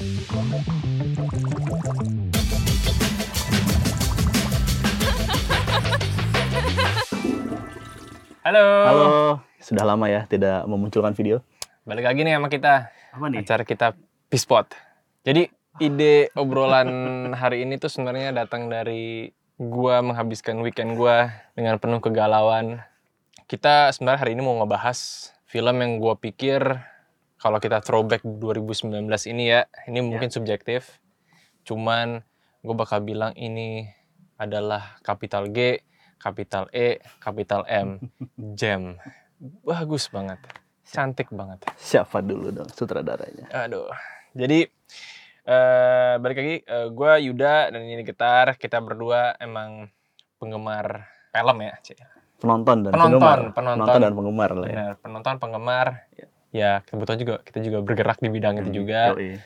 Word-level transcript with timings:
Halo. 0.00 0.08
Halo, 8.40 9.04
sudah 9.60 9.84
lama 9.84 10.08
ya 10.08 10.24
tidak 10.24 10.64
memunculkan 10.64 11.12
video. 11.12 11.44
Balik 11.84 12.08
lagi 12.08 12.24
nih 12.24 12.32
sama 12.32 12.48
kita. 12.48 12.88
Apa 13.12 13.28
nih? 13.28 13.44
Acara 13.44 13.68
kita 13.68 13.92
Pispot. 14.32 14.72
Jadi 15.20 15.52
ide 15.84 16.32
obrolan 16.32 16.88
hari 17.36 17.68
ini 17.68 17.76
tuh 17.76 17.92
sebenarnya 17.92 18.32
datang 18.32 18.72
dari 18.72 19.28
gua 19.60 20.00
menghabiskan 20.00 20.64
weekend 20.64 20.96
gua 20.96 21.28
dengan 21.52 21.76
penuh 21.76 22.00
kegalauan. 22.00 22.80
Kita 23.44 23.92
sebenarnya 23.92 24.20
hari 24.24 24.32
ini 24.32 24.48
mau 24.48 24.56
ngebahas 24.64 25.28
film 25.44 25.76
yang 25.76 26.00
gua 26.00 26.16
pikir 26.16 26.88
kalau 27.40 27.56
kita 27.56 27.80
throwback 27.80 28.20
2019 28.20 29.00
ini 29.32 29.44
ya, 29.48 29.64
ini 29.88 30.04
mungkin 30.04 30.28
subjektif. 30.28 31.00
Cuman 31.64 32.20
gue 32.60 32.74
bakal 32.76 33.00
bilang 33.00 33.32
ini 33.32 33.88
adalah 34.36 35.00
kapital 35.00 35.48
G, 35.48 35.80
kapital 36.20 36.68
E, 36.76 37.00
kapital 37.16 37.64
M. 37.64 37.96
Jam. 38.60 39.00
Bagus 39.64 40.12
banget. 40.12 40.36
Cantik 40.84 41.32
banget. 41.32 41.64
Siapa 41.80 42.20
dulu 42.20 42.52
dong 42.52 42.68
sutradaranya? 42.76 43.48
Aduh. 43.56 43.88
Jadi 44.36 44.68
eh 45.40 46.14
balik 46.20 46.36
lagi 46.36 46.56
gue 46.92 47.12
Yuda 47.24 47.72
dan 47.72 47.80
ini 47.88 48.04
Getar. 48.04 48.60
Kita 48.60 48.84
berdua 48.84 49.40
emang 49.40 49.88
penggemar 50.36 51.08
film 51.32 51.56
ya, 51.64 51.72
Cik. 51.80 51.98
Penonton 52.40 52.88
dan 52.88 52.92
Penonton, 52.92 53.20
penggemar. 53.20 53.40
penonton. 53.52 54.00
dan 54.00 54.12
penggemar 54.12 54.50
lah 54.56 54.68
ya. 54.68 54.72
Benar, 54.76 54.92
penonton, 55.04 55.34
penggemar. 55.36 55.86
Ya, 56.16 56.26
kebetulan 56.52 57.18
juga 57.18 57.34
kita 57.42 57.58
juga 57.62 57.78
bergerak 57.80 58.18
di 58.18 58.28
bidang 58.28 58.58
itu 58.58 58.68
Hmm, 58.68 58.76
juga. 58.76 59.00
yoi. 59.14 59.38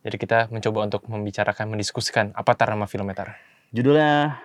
Jadi 0.00 0.16
kita 0.16 0.48
mencoba 0.48 0.88
untuk 0.88 1.02
membicarakan, 1.06 1.68
mendiskusikan 1.68 2.32
apa 2.32 2.56
tar 2.56 2.72
nama 2.72 2.88
filmnya 2.88 3.12
tar. 3.14 3.28
Judulnya 3.70 4.40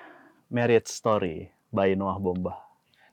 Marriage 0.52 0.92
Story 0.92 1.48
by 1.72 1.96
Noah 1.96 2.20
Bombah. 2.20 2.60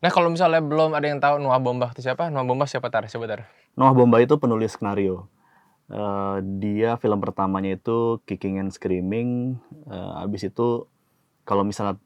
Nah 0.02 0.10
kalau 0.10 0.28
misalnya 0.28 0.58
belum 0.58 0.92
ada 0.92 1.06
yang 1.06 1.22
tahu 1.22 1.38
Noah 1.38 1.62
Bombah 1.62 1.94
itu 1.94 2.02
siapa? 2.02 2.28
Noah 2.28 2.42
Bombah 2.42 2.66
siapa 2.66 2.90
tar? 2.90 3.06
Siapa 3.06 3.24
tar? 3.24 3.46
Noah 3.78 3.94
Bombah 3.94 4.20
itu 4.20 4.34
penulis 4.36 4.74
skenario. 4.74 5.30
Eh, 5.86 6.36
dia 6.58 6.96
film 6.96 7.20
pertamanya 7.20 7.72
itu 7.72 8.18
Kicking 8.24 8.58
and 8.58 8.74
Screaming. 8.74 9.54
Eh, 9.86 10.12
abis 10.20 10.48
itu 10.48 10.90
kalau 11.44 11.62
misalnya 11.62 11.96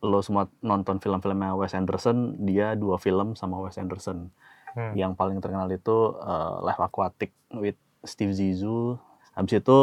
lo 0.00 0.20
semua 0.20 0.48
nonton 0.60 1.00
film-filmnya 1.00 1.56
Wes 1.56 1.72
Anderson, 1.72 2.36
dia 2.40 2.72
dua 2.72 2.96
film 2.96 3.32
sama 3.34 3.60
Wes 3.60 3.76
Anderson. 3.76 4.28
Hmm. 4.74 4.92
Yang 4.94 5.12
paling 5.14 5.38
terkenal 5.38 5.70
itu 5.70 5.96
eh, 6.18 6.54
Life 6.62 6.82
Aquatic 6.82 7.30
with 7.54 7.78
Steve 8.02 8.34
Zissou. 8.34 8.98
Habis 9.34 9.62
itu 9.62 9.78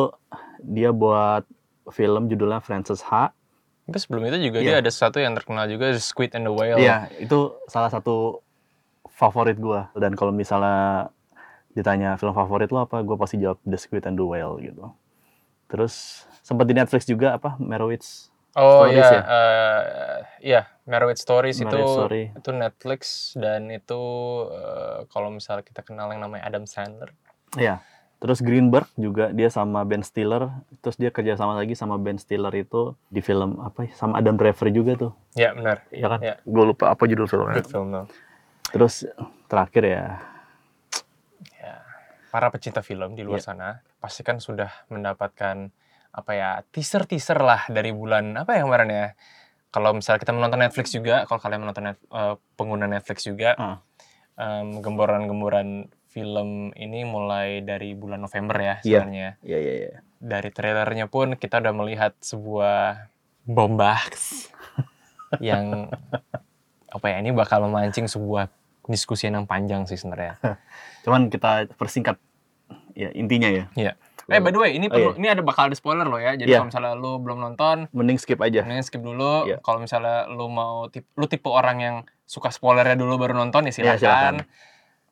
dia 0.64 0.92
buat 0.92 1.44
film 1.92 2.32
judulnya 2.32 2.64
Frances 2.64 3.04
Ha. 3.08 3.36
Tapi 3.88 3.98
sebelum 4.00 4.24
itu 4.30 4.38
juga 4.52 4.64
Iya. 4.64 4.68
dia 4.68 4.76
ada 4.80 4.92
sesuatu 4.94 5.20
yang 5.20 5.36
terkenal 5.36 5.68
juga, 5.68 5.92
Squid 5.98 6.32
and 6.38 6.48
the 6.48 6.54
Whale. 6.54 6.80
Iya, 6.80 7.12
itu 7.20 7.52
salah 7.68 7.92
satu 7.92 8.40
favorit 9.12 9.60
gua. 9.60 9.92
Dan 9.98 10.16
kalau 10.16 10.32
misalnya 10.32 11.12
ditanya 11.76 12.16
film 12.16 12.32
favorit 12.32 12.72
lo 12.72 12.88
apa, 12.88 13.04
gua 13.04 13.20
pasti 13.20 13.40
jawab 13.42 13.60
The 13.68 13.76
Squid 13.76 14.08
and 14.08 14.16
the 14.16 14.24
Whale 14.24 14.56
gitu. 14.64 14.96
Terus 15.68 16.24
sempat 16.40 16.68
di 16.68 16.76
Netflix 16.76 17.04
juga 17.04 17.36
apa 17.36 17.60
Merowitz. 17.60 18.31
Oh 18.54 18.84
Stories 18.84 19.00
iya, 19.00 19.08
ya? 19.08 19.22
eh, 19.22 20.18
iya, 20.44 20.62
Marriage 20.84 21.20
Stories 21.20 21.58
itu 21.58 21.72
Marriage 21.72 21.96
Story. 21.96 22.24
itu 22.36 22.50
Netflix 22.52 23.02
dan 23.34 23.72
itu 23.72 24.02
eh, 24.52 25.08
kalau 25.08 25.32
misalnya 25.32 25.64
kita 25.64 25.82
kenal 25.82 26.12
yang 26.12 26.20
namanya 26.22 26.46
Adam 26.46 26.68
Sandler. 26.68 27.16
Iya. 27.56 27.80
Terus 28.22 28.38
Greenberg 28.40 28.86
juga 28.96 29.34
dia 29.34 29.50
sama 29.50 29.82
Ben 29.82 30.06
Stiller. 30.06 30.52
Terus 30.80 30.94
dia 30.94 31.10
kerja 31.10 31.34
sama 31.34 31.58
lagi 31.58 31.74
sama 31.74 31.98
Ben 31.98 32.22
Stiller 32.22 32.54
itu 32.54 32.94
di 33.10 33.18
film 33.18 33.58
apa 33.60 33.90
ya, 33.90 33.92
sama 33.98 34.22
Adam 34.22 34.38
Driver 34.38 34.70
juga 34.70 34.94
tuh. 34.94 35.12
Ya 35.34 35.56
benar. 35.56 35.82
Iya 35.90 36.06
kan? 36.06 36.20
Iya. 36.22 36.36
Gue 36.46 36.64
lupa 36.70 36.94
apa 36.94 37.02
judul 37.08 37.26
filmnya. 37.26 37.58
Good 37.58 37.72
film 37.72 37.88
tuh. 37.90 38.06
Terus 38.70 39.10
terakhir 39.48 39.84
ya 39.84 40.04
Ya. 41.56 41.82
Para 42.30 42.48
pecinta 42.50 42.82
film 42.82 43.14
di 43.14 43.24
luar 43.24 43.42
Iya. 43.42 43.48
sana 43.48 43.70
pasti 43.98 44.22
kan 44.22 44.38
sudah 44.38 44.70
mendapatkan 44.88 45.70
apa 46.12 46.32
ya 46.36 46.50
teaser-teaser 46.70 47.40
lah 47.40 47.62
dari 47.68 47.92
bulan 47.92 48.36
apa 48.36 48.56
ya 48.56 48.64
kemarin 48.64 48.90
ya. 48.92 49.08
Kalau 49.72 49.96
misalnya 49.96 50.20
kita 50.20 50.36
menonton 50.36 50.60
Netflix 50.60 50.92
juga, 50.92 51.24
kalau 51.24 51.40
kalian 51.40 51.64
menonton 51.64 51.84
net- 51.88 52.04
eh, 52.06 52.36
pengguna 52.60 52.86
Netflix 52.86 53.24
juga, 53.24 53.56
Ah. 53.56 53.78
em, 54.36 54.84
gemboran-gemboran 54.84 55.88
film 56.12 56.76
ini 56.76 57.08
mulai 57.08 57.64
dari 57.64 57.96
bulan 57.96 58.20
November 58.20 58.60
ya 58.60 58.76
Iya. 58.84 59.00
sebenarnya. 59.00 59.30
Iya 59.40 59.58
iya 59.58 59.74
iya. 59.74 59.92
Dari 60.20 60.50
trailernya 60.52 61.08
pun 61.08 61.40
kita 61.40 61.64
udah 61.64 61.72
melihat 61.72 62.12
sebuah 62.20 63.08
bombas 63.48 64.52
yang 65.40 65.88
apa 66.92 67.06
ya 67.08 67.24
ini 67.24 67.32
bakal 67.32 67.64
memancing 67.64 68.12
sebuah 68.12 68.52
diskusi 68.84 69.32
yang 69.32 69.48
panjang 69.48 69.88
sih 69.88 69.96
sebenarnya. 69.96 70.36
Cuman 71.08 71.32
kita 71.32 71.72
persingkat 71.80 72.20
ya 72.92 73.08
intinya 73.16 73.48
ya. 73.48 73.66
Iya. 73.74 73.94
Eh 74.28 74.38
by 74.38 74.50
the 74.50 74.60
way, 74.60 74.72
ini 74.74 74.86
Oh, 74.86 74.92
perlu, 74.92 75.10
iya. 75.10 75.18
ini 75.18 75.28
ada 75.30 75.42
bakal 75.42 75.66
ada 75.66 75.74
spoiler 75.74 76.04
loh 76.04 76.18
ya. 76.18 76.34
Jadi 76.34 76.46
Iya. 76.48 76.58
kalau 76.58 76.70
misalnya 76.70 76.94
lu 76.94 77.18
belum 77.18 77.40
nonton, 77.40 77.90
Mending 77.90 78.18
skip 78.18 78.38
aja. 78.38 78.62
mending 78.62 78.84
skip 78.84 79.00
dulu. 79.00 79.46
Iya. 79.46 79.58
Kalau 79.60 79.80
misalnya 79.80 80.28
lu 80.28 80.46
mau 80.46 80.86
tip, 80.88 81.08
lu 81.14 81.26
tipe 81.26 81.46
orang 81.46 81.78
yang 81.78 81.96
suka 82.24 82.48
spoilernya 82.48 82.94
dulu 82.94 83.18
baru 83.18 83.34
nonton 83.34 83.66
ya 83.66 83.72
Iya, 83.72 83.74
silakan. 83.74 83.98
silakan. 83.98 84.36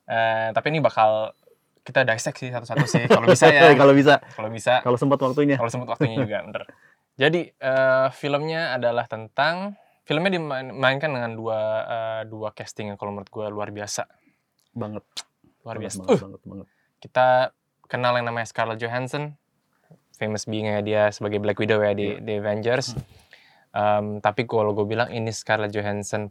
Eh, 0.06 0.48
tapi 0.50 0.66
ini 0.68 0.78
bakal 0.78 1.32
kita 1.80 2.02
dissect 2.02 2.36
sih 2.36 2.50
satu-satu 2.50 2.84
sih 2.84 3.04
kalau 3.06 3.26
bisa 3.26 3.46
ya. 3.46 3.72
kalau 3.80 3.92
bisa, 3.92 4.14
kalau 4.30 4.48
bisa, 4.48 4.74
kalau 4.80 4.94
sempat 4.94 5.18
waktunya. 5.18 5.56
kalau 5.56 5.68
sempat 5.68 5.88
waktunya 5.90 6.16
juga 6.18 6.38
bener. 6.46 6.62
Jadi 7.16 7.50
eh, 7.50 8.08
filmnya 8.12 8.74
adalah 8.74 9.04
tentang 9.04 9.74
filmnya 10.02 10.32
dimainkan 10.32 11.08
dengan 11.08 11.32
dua 11.32 11.60
eh, 11.82 12.22
dua 12.24 12.50
casting 12.50 12.88
yang 12.88 12.98
kalau 12.98 13.12
menurut 13.12 13.28
gue 13.28 13.46
luar 13.48 13.70
biasa. 13.70 14.06
Banget. 14.72 15.04
Luar 15.60 15.76
biasa. 15.76 15.98
Banget, 16.00 16.10
Uh, 16.10 16.20
banget, 16.22 16.40
banget. 16.44 16.66
kita 16.98 17.28
kenal 17.90 18.14
yang 18.14 18.24
namanya 18.24 18.46
Scarlett 18.46 18.78
Johansson, 18.78 19.34
famous 20.14 20.46
being-nya 20.46 20.78
dia 20.80 21.02
sebagai 21.10 21.42
Black 21.42 21.58
Widow 21.58 21.82
ya 21.82 21.92
di, 21.92 22.14
Iya. 22.14 22.22
di 22.22 22.32
Avengers. 22.38 22.94
Um, 23.70 24.18
tapi 24.18 24.46
kalau 24.46 24.70
gue 24.72 24.86
bilang 24.86 25.10
ini 25.10 25.30
Scarlett 25.30 25.70
Johansson 25.70 26.30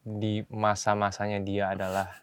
di 0.00 0.44
masa-masanya 0.48 1.40
dia 1.40 1.72
adalah 1.72 2.20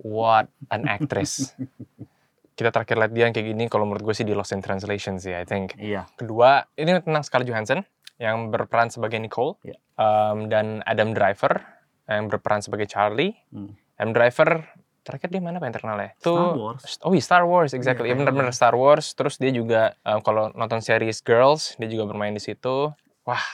what 0.00 0.48
an 0.68 0.88
actress. 0.88 1.52
Kita 2.56 2.68
terakhir 2.68 2.96
lihat 3.00 3.12
dia 3.12 3.24
yang 3.24 3.34
kayak 3.34 3.48
gini, 3.48 3.64
kalau 3.66 3.88
menurut 3.88 4.04
gue 4.04 4.14
sih 4.14 4.24
di 4.24 4.36
Lost 4.36 4.52
in 4.52 4.60
Translation 4.60 5.16
sih, 5.16 5.32
I 5.32 5.48
think. 5.48 5.72
Iya. 5.76 6.04
Kedua, 6.16 6.60
ini 6.76 7.00
tentang 7.00 7.24
Scarlett 7.24 7.48
Johansson 7.48 7.80
yang 8.20 8.52
berperan 8.52 8.92
sebagai 8.92 9.16
Nicole 9.18 9.56
Iya. 9.64 9.76
um, 9.96 10.52
dan 10.52 10.84
Adam 10.84 11.16
Driver 11.16 11.64
yang 12.04 12.28
berperan 12.28 12.60
sebagai 12.60 12.84
Charlie. 12.84 13.32
Hmm. 13.50 13.72
Adam 13.96 14.12
Driver 14.12 14.68
terakhir 15.02 15.28
dia 15.28 15.42
mana 15.42 15.58
apa 15.58 15.66
yang 15.66 15.74
terkenal 15.74 15.98
ya? 15.98 16.10
Itu 16.14 16.32
Star 16.32 16.54
Wars. 16.54 16.82
Oh 17.02 17.12
iya 17.12 17.22
Star 17.22 17.44
Wars, 17.44 17.70
exactly. 17.72 18.06
Iya, 18.08 18.14
Ya 18.14 18.18
benar-benar 18.22 18.54
Star 18.54 18.74
Wars. 18.74 19.12
Terus 19.12 19.34
dia 19.36 19.50
juga 19.50 19.94
um, 20.02 20.18
kalau 20.18 20.50
nonton 20.54 20.78
series 20.78 21.20
Girls, 21.20 21.74
dia 21.76 21.86
juga 21.86 22.06
bermain 22.06 22.30
di 22.30 22.40
situ. 22.40 22.90
Wah, 23.22 23.44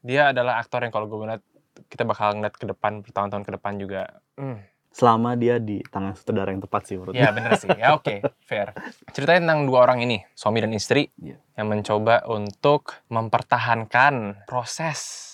dia 0.00 0.30
adalah 0.30 0.56
aktor 0.56 0.80
yang 0.80 0.92
kalau 0.92 1.04
gue 1.04 1.18
ngeliat 1.18 1.42
kita 1.88 2.04
bakal 2.04 2.36
ngeliat 2.36 2.54
ke 2.54 2.64
depan 2.64 3.00
bertahun-tahun 3.00 3.42
ke 3.42 3.52
depan 3.56 3.72
juga. 3.76 4.02
Hmm. 4.36 4.60
Selama 4.90 5.38
dia 5.38 5.62
di 5.62 5.78
tangan 5.86 6.18
sutradara 6.18 6.50
yang 6.50 6.60
tepat 6.60 6.82
sih 6.82 6.98
menurut 6.98 7.14
Ya 7.14 7.30
bener 7.30 7.54
sih. 7.54 7.70
Ya 7.78 7.94
oke, 7.94 8.26
fair. 8.50 8.74
Ceritanya 9.14 9.46
tentang 9.46 9.60
dua 9.64 9.86
orang 9.86 10.02
ini, 10.02 10.26
suami 10.34 10.58
dan 10.58 10.74
istri, 10.74 11.08
Iya. 11.14 11.38
yang 11.54 11.70
mencoba 11.70 12.26
untuk 12.26 12.98
mempertahankan 13.06 14.44
proses 14.50 15.28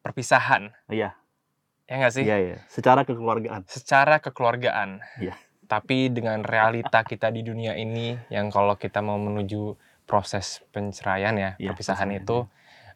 perpisahan. 0.00 0.72
Iya. 0.88 1.12
Ya 1.84 1.94
nggak 2.00 2.12
sih? 2.16 2.24
Iya, 2.24 2.36
iya. 2.40 2.58
Secara 2.72 3.04
kekeluargaan. 3.04 3.68
Secara 3.68 4.16
kekeluargaan. 4.24 5.04
Iya. 5.20 5.36
Tapi 5.68 6.12
dengan 6.12 6.40
realita 6.44 7.04
kita 7.04 7.28
di 7.28 7.44
dunia 7.44 7.76
ini, 7.76 8.16
yang 8.32 8.48
kalau 8.48 8.76
kita 8.76 9.04
mau 9.04 9.20
menuju 9.20 9.76
proses 10.04 10.60
penceraian 10.72 11.32
ya, 11.36 11.50
Iya, 11.56 11.72
perpisahan 11.72 12.08
perceraian, 12.12 12.24
itu, 12.24 12.36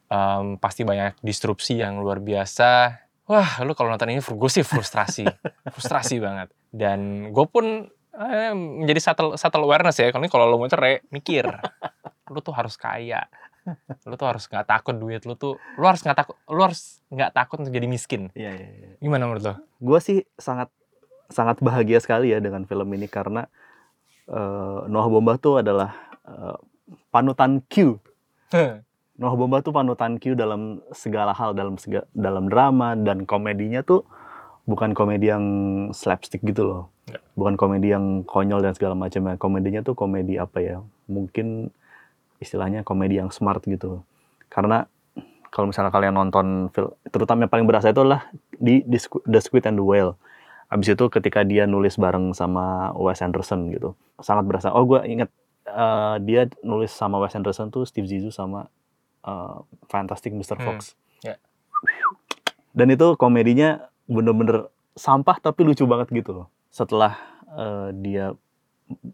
em, 0.09 0.45
pasti 0.61 0.81
banyak 0.85 1.17
disrupsi 1.21 1.81
yang 1.81 2.01
luar 2.01 2.21
biasa. 2.21 3.01
Wah, 3.29 3.61
lu 3.61 3.77
kalau 3.77 3.93
nonton 3.93 4.09
ini, 4.09 4.21
gue 4.21 4.49
sih 4.49 4.65
frustrasi. 4.65 5.25
frustrasi 5.73 6.17
banget. 6.17 6.49
Dan 6.69 7.29
gue 7.29 7.45
pun 7.45 7.89
eh, 8.13 8.53
menjadi 8.53 9.01
subtle, 9.01 9.37
subtle 9.37 9.65
awareness 9.65 10.01
ya. 10.01 10.09
Kalau 10.09 10.25
ini 10.25 10.31
kalau 10.33 10.45
lo 10.49 10.57
mau 10.57 10.69
cerai, 10.69 11.01
mikir. 11.13 11.45
lu 12.33 12.41
tuh 12.41 12.53
harus 12.53 12.77
kaya. 12.77 13.25
Lu 14.07 14.15
tuh 14.15 14.27
harus 14.29 14.45
nggak 14.45 14.65
takut 14.65 14.95
duit 14.95 15.21
lu 15.25 15.33
tuh. 15.35 15.57
Lu 15.77 15.85
harus 15.85 16.01
nggak 16.01 16.17
takut. 16.17 16.35
Lu 16.47 16.61
harus 16.61 17.01
nggak 17.09 17.31
takut 17.33 17.57
untuk 17.61 17.73
jadi 17.73 17.87
miskin. 17.89 18.29
Iya, 18.37 18.51
iya, 18.55 18.67
iya. 18.69 18.89
Gimana 19.01 19.25
menurut 19.25 19.43
lo? 19.43 19.53
Gue 19.81 19.99
sih 19.99 20.25
sangat 20.37 20.69
sangat 21.29 21.61
bahagia 21.61 22.01
sekali 22.01 22.33
ya 22.33 22.41
dengan 22.41 22.65
film 22.65 22.89
ini 22.93 23.05
karena 23.05 23.45
eh, 24.29 24.79
Noah 24.89 25.09
Bombah 25.09 25.37
tuh 25.37 25.61
adalah 25.61 25.93
eh, 26.25 26.57
panutan 27.13 27.61
Q. 27.69 27.97
Noah 29.19 29.35
Bombah 29.35 29.59
tuh 29.59 29.75
panutan 29.75 30.15
Q 30.15 30.33
dalam 30.33 30.79
segala 30.95 31.35
hal, 31.35 31.51
dalam 31.51 31.75
sega- 31.75 32.07
dalam 32.15 32.47
drama 32.47 32.95
dan 32.95 33.27
komedinya 33.27 33.83
tuh 33.83 34.07
bukan 34.69 34.93
komedi 34.93 35.27
yang 35.27 35.45
slapstick 35.91 36.45
gitu 36.45 36.63
loh. 36.63 36.83
Bukan 37.33 37.57
komedi 37.57 37.89
yang 37.89 38.21
konyol 38.21 38.61
dan 38.61 38.77
segala 38.77 38.93
macamnya. 38.93 39.33
Komedinya 39.35 39.81
tuh 39.81 39.97
komedi 39.97 40.37
apa 40.37 40.61
ya? 40.61 40.77
Mungkin 41.09 41.73
istilahnya 42.39 42.87
komedi 42.87 43.19
yang 43.19 43.29
smart 43.29 43.61
gitu. 43.67 44.01
Karena 44.47 44.87
kalau 45.49 45.69
misalnya 45.69 45.91
kalian 45.91 46.15
nonton 46.15 46.69
film, 46.71 46.91
terutama 47.09 47.45
yang 47.45 47.51
paling 47.51 47.67
berasa 47.67 47.91
itu 47.91 48.01
adalah 48.01 48.29
di, 48.55 48.81
The 49.25 49.39
Squid 49.41 49.65
and 49.67 49.77
the 49.77 49.85
Whale. 49.85 50.15
Abis 50.69 50.93
itu 50.93 51.05
ketika 51.09 51.41
dia 51.41 51.65
nulis 51.65 51.97
bareng 51.97 52.31
sama 52.37 52.93
Wes 52.93 53.25
Anderson 53.25 53.73
gitu, 53.73 53.97
sangat 54.21 54.45
berasa. 54.45 54.69
Oh 54.69 54.85
gue 54.85 55.01
inget 55.09 55.29
eh, 55.65 56.15
dia 56.21 56.45
nulis 56.61 56.93
sama 56.93 57.17
Wes 57.17 57.33
Anderson 57.33 57.73
tuh 57.73 57.89
Steve 57.89 58.05
Zissou 58.05 58.29
sama 58.29 58.69
eh, 59.25 59.57
Fantastic 59.89 60.31
Mr. 60.31 60.61
Hmm, 60.61 60.65
Fox. 60.65 60.93
ya. 61.25 61.41
Dan 62.71 62.93
itu 62.93 63.17
komedinya 63.17 63.89
bener-bener 64.05 64.69
sampah 64.93 65.41
tapi 65.41 65.65
lucu 65.65 65.89
banget 65.89 66.13
gitu 66.13 66.45
loh. 66.45 66.47
Setelah 66.69 67.17
eh, 67.57 67.89
dia 67.97 68.37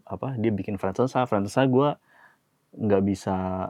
apa 0.04 0.36
dia 0.36 0.52
bikin 0.52 0.76
Frances 0.76 1.12
Ha, 1.16 1.24
Frances 1.24 1.56
Ha 1.56 1.64
gue 1.64 1.88
nggak 2.76 3.02
bisa 3.04 3.68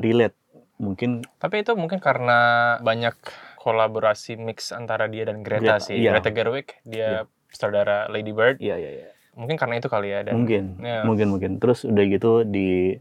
relate. 0.00 0.36
Mungkin 0.76 1.24
Tapi 1.40 1.64
itu 1.64 1.72
mungkin 1.72 2.00
karena 2.00 2.76
banyak 2.84 3.16
kolaborasi 3.60 4.36
mix 4.36 4.70
antara 4.76 5.08
dia 5.08 5.24
dan 5.24 5.40
Greta, 5.40 5.80
Greta, 5.80 5.84
sih. 5.84 5.96
iya. 5.96 6.12
Greta 6.16 6.30
Gerwig, 6.32 6.68
dia 6.84 7.24
sutradara 7.48 8.06
Lady 8.12 8.32
Bird. 8.36 8.60
iya 8.60 8.76
iya 8.76 8.90
iya. 8.92 9.08
Mungkin 9.36 9.56
karena 9.60 9.80
itu 9.80 9.88
kali 9.88 10.12
ya. 10.12 10.24
Dan, 10.24 10.32
mungkin 10.40 10.64
ya. 10.80 11.04
mungkin 11.04 11.28
mungkin 11.32 11.50
terus 11.60 11.84
udah 11.84 12.04
gitu 12.08 12.44
di 12.44 12.96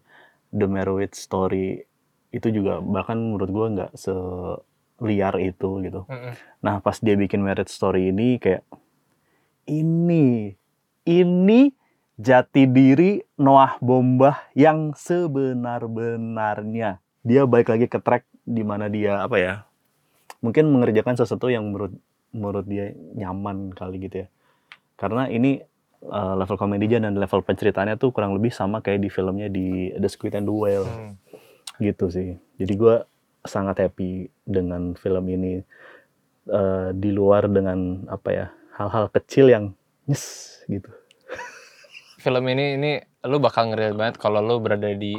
The 0.55 0.67
Merowitz 0.67 1.19
Story 1.19 1.83
itu 2.35 2.47
juga 2.51 2.83
bahkan 2.83 3.15
menurut 3.15 3.49
gua 3.51 3.67
nggak 3.71 3.91
seliar 3.95 5.39
itu 5.39 5.79
gitu 5.79 6.03
Mm-mm. 6.03 6.35
nah 6.59 6.83
pas 6.83 6.99
dia 6.99 7.15
bikin 7.15 7.39
Marriage 7.39 7.71
Story 7.71 8.11
ini 8.11 8.35
kayak 8.43 8.67
ini 9.71 10.51
ini 11.07 11.71
jati 12.15 12.63
diri 12.69 13.19
Noah 13.35 13.75
Bombah 13.83 14.47
yang 14.55 14.95
sebenar-benarnya 14.95 17.01
dia 17.25 17.41
balik 17.49 17.73
lagi 17.73 17.89
ke 17.89 17.99
track 17.99 18.23
di 18.45 18.61
mana 18.61 18.87
dia 18.87 19.25
apa 19.25 19.37
ya 19.41 19.65
mungkin 20.39 20.69
mengerjakan 20.69 21.17
sesuatu 21.17 21.49
yang 21.49 21.65
menurut 21.67 21.91
menurut 22.31 22.65
dia 22.67 22.93
nyaman 23.17 23.73
kali 23.73 23.99
gitu 24.05 24.25
ya 24.25 24.27
karena 24.95 25.27
ini 25.27 25.59
uh, 26.07 26.39
level 26.39 26.55
komedinya 26.55 27.09
dan 27.09 27.17
level 27.17 27.43
penceritaannya 27.43 27.97
tuh 27.97 28.13
kurang 28.13 28.37
lebih 28.37 28.53
sama 28.53 28.79
kayak 28.79 29.03
di 29.03 29.09
filmnya 29.09 29.49
di 29.51 29.91
The 29.97 30.07
Squid 30.07 30.37
and 30.37 30.47
the 30.47 30.55
Whale 30.55 30.85
Hmm. 30.85 31.17
gitu 31.83 32.07
sih. 32.07 32.39
Jadi 32.55 32.73
gue 32.79 33.03
sangat 33.43 33.83
happy 33.83 34.31
dengan 34.47 34.95
film 34.95 35.27
ini 35.27 35.59
Eh, 36.45 36.89
di 36.93 37.09
luar 37.09 37.49
dengan 37.49 38.05
apa 38.05 38.29
ya 38.29 38.45
hal-hal 38.77 39.09
kecil 39.09 39.49
yang 39.49 39.65
nyes 40.05 40.61
gitu. 40.69 40.93
Film 42.25 42.41
ini 42.47 42.65
ini 42.73 42.91
lu 43.23 43.37
bakal 43.37 43.69
ngeliat 43.69 43.93
banget 43.93 44.15
kalau 44.17 44.41
lu 44.41 44.57
berada 44.57 44.89
di 44.89 45.13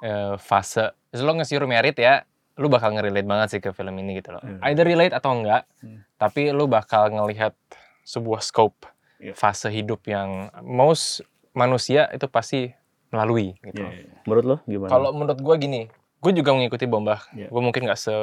eh, 0.00 0.34
fase 0.36 0.90
as 1.08 1.20
long 1.20 1.38
as 1.38 1.48
you're 1.48 1.64
married 1.64 1.94
ya, 1.94 2.26
lu 2.54 2.66
bakal 2.66 2.90
ngerelate 2.90 3.22
banget 3.24 3.48
sih 3.48 3.60
ke 3.60 3.70
film 3.70 3.94
ini 3.96 4.18
gitu 4.18 4.30
loh. 4.30 4.42
Hmm. 4.42 4.58
Either 4.60 4.82
relate 4.82 5.10
atau 5.12 5.30
enggak, 5.32 5.62
Hmm. 5.78 6.02
tapi 6.16 6.50
lu 6.50 6.66
bakal 6.66 7.08
ngelihat 7.08 7.54
sebuah 8.02 8.40
scope 8.40 8.90
Iya. 9.18 9.34
fase 9.34 9.66
hidup 9.68 10.02
yang 10.04 10.46
most 10.60 11.22
manusia 11.52 12.06
itu 12.08 12.26
pasti 12.26 12.70
melalui 13.08 13.54
gitu. 13.60 13.82
Menurut 14.24 14.44
lo 14.44 14.56
gimana? 14.64 14.86
Kalau 14.88 15.10
menurut 15.12 15.38
gue 15.38 15.54
gini, 15.58 15.82
gue 16.18 16.32
juga 16.32 16.50
mengikuti 16.52 16.84
Bombah. 16.84 17.26
Iya. 17.32 17.48
Gue 17.48 17.58
mungkin 17.60 17.86
nggak 17.86 17.98
se 17.98 18.14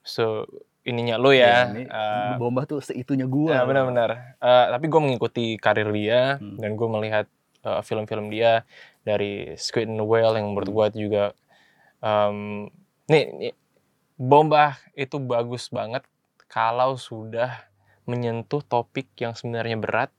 se 0.00 0.22
ininya 0.82 1.14
lo 1.14 1.30
Ya, 1.30 1.38
ya. 1.38 1.54
ini 1.68 1.82
Eh, 1.84 2.32
bomba 2.36 2.64
tuh 2.64 2.80
seitunya 2.80 3.26
gua. 3.26 3.52
ya, 3.52 3.62
benar-benar. 3.62 4.38
Eh, 4.38 4.66
tapi 4.70 4.86
gue 4.86 5.00
mengikuti 5.00 5.54
karir 5.54 5.86
dia 5.90 6.36
Hmm. 6.36 6.56
dan 6.56 6.74
gue 6.74 6.88
melihat 6.88 7.26
eh, 7.60 7.82
film-film 7.82 8.28
dia 8.28 8.64
dari 9.00 9.52
Squid 9.54 9.86
and 9.86 9.98
the 9.98 10.04
Whale 10.04 10.36
yang 10.36 10.52
menurut 10.52 10.68
gue 10.68 11.08
juga 11.08 11.24
em, 11.98 12.68
nih, 13.06 13.26
nih, 13.32 13.54
Bombah 14.16 14.76
itu 14.92 15.16
bagus 15.16 15.68
banget 15.68 16.04
kalau 16.44 16.94
sudah 16.94 17.64
menyentuh 18.04 18.60
topik 18.60 19.08
yang 19.16 19.32
sebenarnya 19.32 19.76
berat, 19.76 20.10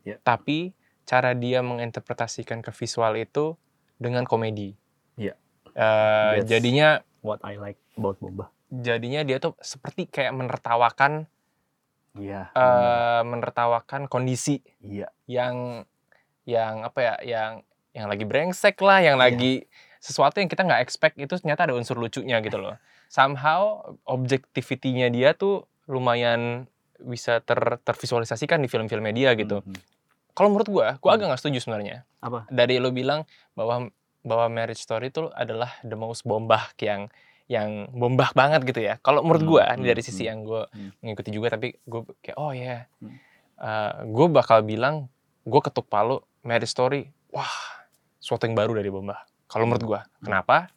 Ya. 0.00 0.16
tapi 0.20 0.72
cara 1.04 1.32
dia 1.32 1.60
menginterpretasikan 1.60 2.60
ke 2.60 2.68
visual 2.70 3.16
itu 3.16 3.56
dengan 3.96 4.24
komedi. 4.24 4.76
Ya. 5.16 5.36
Eh, 5.72 6.40
That's- 6.40 6.48
jadinya 6.48 7.00
What 7.20 7.40
I 7.40 7.56
like 7.56 7.80
about 7.94 8.16
bomba. 8.18 8.48
jadinya 8.68 9.20
dia 9.22 9.36
tuh 9.36 9.56
seperti 9.60 10.04
kayak 10.04 10.32
menertawakan 10.32 11.28
Iya. 12.12 12.50
eh, 12.50 13.22
menertawakan 13.22 14.04
kondisi 14.04 14.60
Iya. 14.80 15.08
yang 15.24 15.84
yang 16.44 16.82
apa 16.82 16.98
ya 17.00 17.14
yang 17.22 17.52
yang 17.92 18.06
lagi 18.06 18.22
brengsek 18.24 18.78
lah 18.80 19.02
yang 19.02 19.18
Iya. 19.18 19.24
lagi 19.30 19.52
sesuatu 20.00 20.40
yang 20.40 20.48
kita 20.48 20.64
nggak 20.64 20.80
expect 20.80 21.16
itu 21.20 21.34
ternyata 21.36 21.68
ada 21.68 21.74
unsur 21.76 21.98
lucunya 21.98 22.40
gitu 22.40 22.56
loh 22.56 22.78
somehow 23.10 23.82
objectivity-nya 24.06 25.10
dia 25.10 25.34
tuh 25.34 25.66
lumayan 25.90 26.64
bisa 27.00 27.40
ter 27.40 27.58
tervisualisasikan 27.82 28.62
di 28.62 28.68
film-filmnya 28.70 29.12
dia 29.12 29.30
gitu 29.34 29.60
Mhm. 29.60 29.76
kalau 30.32 30.48
menurut 30.54 30.68
gua 30.70 30.86
gua 31.02 31.10
Hmm. 31.12 31.16
agak 31.18 31.26
nggak 31.34 31.40
setuju 31.42 31.58
sebenarnya 31.60 31.96
Apa? 32.22 32.46
dari 32.48 32.80
lo 32.80 32.92
bilang 32.94 33.26
bahwa 33.52 33.90
bahwa 34.20 34.46
Marriage 34.52 34.84
Story 34.84 35.08
itu 35.08 35.32
adalah 35.32 35.72
the 35.80 35.96
most 35.96 36.28
bombah 36.28 36.72
yang 36.78 37.08
yang 37.50 37.90
bombah 37.90 38.30
banget 38.30 38.62
gitu 38.62 38.78
ya. 38.78 38.94
Kalau 39.02 39.26
menurut 39.26 39.42
Hmm, 39.42 39.50
gua 39.50 39.64
hmm, 39.74 39.82
dari 39.82 40.02
sisi 40.06 40.22
hmm, 40.22 40.30
yang 40.30 40.38
gue 40.46 40.62
hmm. 40.70 40.90
mengikuti 41.02 41.30
juga 41.34 41.48
tapi 41.50 41.74
gue 41.82 42.00
kayak 42.22 42.38
oh 42.38 42.52
ya, 42.54 42.86
Hmm. 43.02 43.16
gue 44.06 44.26
bakal 44.30 44.62
bilang 44.62 45.10
gue 45.42 45.60
ketuk 45.60 45.90
palu 45.90 46.22
Marriage 46.42 46.72
Story, 46.72 47.04
wah 47.30 47.50
suatu 48.16 48.44
yang 48.44 48.56
baru 48.56 48.76
dari 48.76 48.88
bombah. 48.88 49.20
Kalau 49.46 49.66
menurut 49.66 49.84
gua, 49.84 50.00
Hmm. 50.04 50.30
kenapa? 50.30 50.70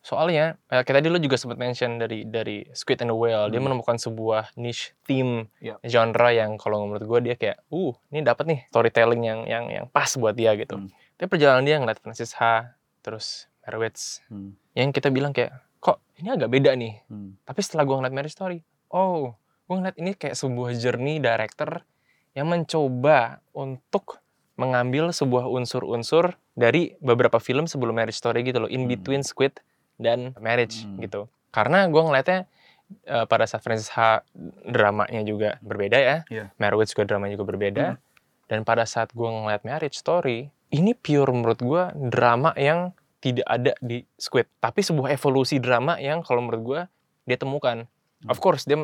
Soalnya 0.00 0.54
eh, 0.70 0.86
kayak 0.86 1.02
tadi 1.02 1.08
lo 1.10 1.18
juga 1.18 1.34
sempat 1.34 1.58
mention 1.58 1.98
dari 1.98 2.22
dari 2.22 2.62
Squid 2.70 3.02
and 3.02 3.10
the 3.10 3.16
Whale, 3.18 3.50
dia 3.50 3.58
Hmm. 3.58 3.74
menemukan 3.74 3.98
sebuah 3.98 4.54
niche 4.54 4.94
theme 5.02 5.50
Yep. 5.58 5.82
genre 5.82 6.28
yang 6.30 6.54
kalau 6.56 6.86
menurut 6.86 7.04
gua 7.04 7.18
dia 7.18 7.34
kayak, 7.34 7.58
uh 7.68 7.90
ini 8.10 8.22
dapat 8.22 8.44
nih 8.46 8.60
storytelling 8.70 9.22
yang 9.26 9.40
yang 9.44 9.64
yang 9.66 9.84
pas 9.90 10.14
buat 10.14 10.38
dia 10.38 10.54
gitu. 10.54 10.78
Hmm. 10.78 10.88
Tapi 11.18 11.26
perjalanan 11.26 11.66
dia 11.66 11.82
ngeliat 11.82 11.98
Francis 11.98 12.38
Ha, 12.38 12.78
terus 13.02 13.50
Merowitz, 13.66 14.22
Hmm. 14.30 14.54
yang 14.78 14.94
kita 14.94 15.10
bilang 15.10 15.34
kayak, 15.34 15.50
kok 15.82 15.98
ini 16.22 16.30
agak 16.30 16.54
beda 16.54 16.70
nih. 16.78 17.02
Hmm. 17.10 17.34
Tapi 17.42 17.60
setelah 17.66 17.82
gua 17.82 17.98
ngeliat 17.98 18.14
Marriage 18.14 18.38
Story, 18.38 18.62
oh, 18.94 19.34
gua 19.66 19.74
ngeliat 19.74 19.98
ini 19.98 20.14
kayak 20.14 20.38
sebuah 20.38 20.70
journey 20.78 21.18
director 21.18 21.82
yang 22.30 22.46
mencoba 22.46 23.42
untuk 23.50 24.22
mengambil 24.56 25.12
sebuah 25.12 25.46
unsur-unsur 25.46 26.34
dari 26.56 26.96
beberapa 26.98 27.36
film 27.38 27.68
sebelum 27.68 27.92
Marriage 27.96 28.16
Story 28.16 28.40
gitu 28.42 28.64
loh, 28.64 28.70
in 28.72 28.84
Hmm. 28.84 28.92
between 28.92 29.22
Squid 29.22 29.60
dan 29.96 30.32
Marriage 30.40 30.84
Hmm. 30.84 31.00
gitu. 31.00 31.28
Karena 31.52 31.84
gua 31.88 32.08
ngeliatnya 32.08 32.48
eh, 32.86 33.26
pada 33.26 33.50
saat 33.50 33.66
Francis 33.66 33.90
Ha 33.98 34.22
dramanya 34.62 35.18
juga 35.26 35.58
berbeda 35.58 35.98
ya, 35.98 36.16
Iya. 36.30 36.54
Merowitz 36.54 36.94
juga 36.94 37.02
dramanya 37.02 37.34
juga 37.34 37.50
berbeda, 37.50 37.86
Hmm. 37.94 38.00
dan 38.46 38.62
pada 38.62 38.86
saat 38.86 39.10
gua 39.10 39.34
ngeliat 39.34 39.66
Marriage 39.66 39.98
Story, 39.98 40.54
ini 40.70 40.94
pure 40.94 41.34
menurut 41.34 41.58
gua 41.58 41.90
drama 41.92 42.54
yang 42.54 42.94
tidak 43.18 43.42
ada 43.42 43.74
di 43.82 44.06
Squid, 44.14 44.46
tapi 44.62 44.86
sebuah 44.86 45.10
evolusi 45.10 45.58
drama 45.58 45.98
yang 45.98 46.22
kalau 46.22 46.46
menurut 46.46 46.62
gua 46.62 46.80
dia 47.26 47.34
temukan. 47.34 47.90
Hmm. 48.22 48.30
Of 48.30 48.38
course 48.38 48.62
dia 48.64 48.78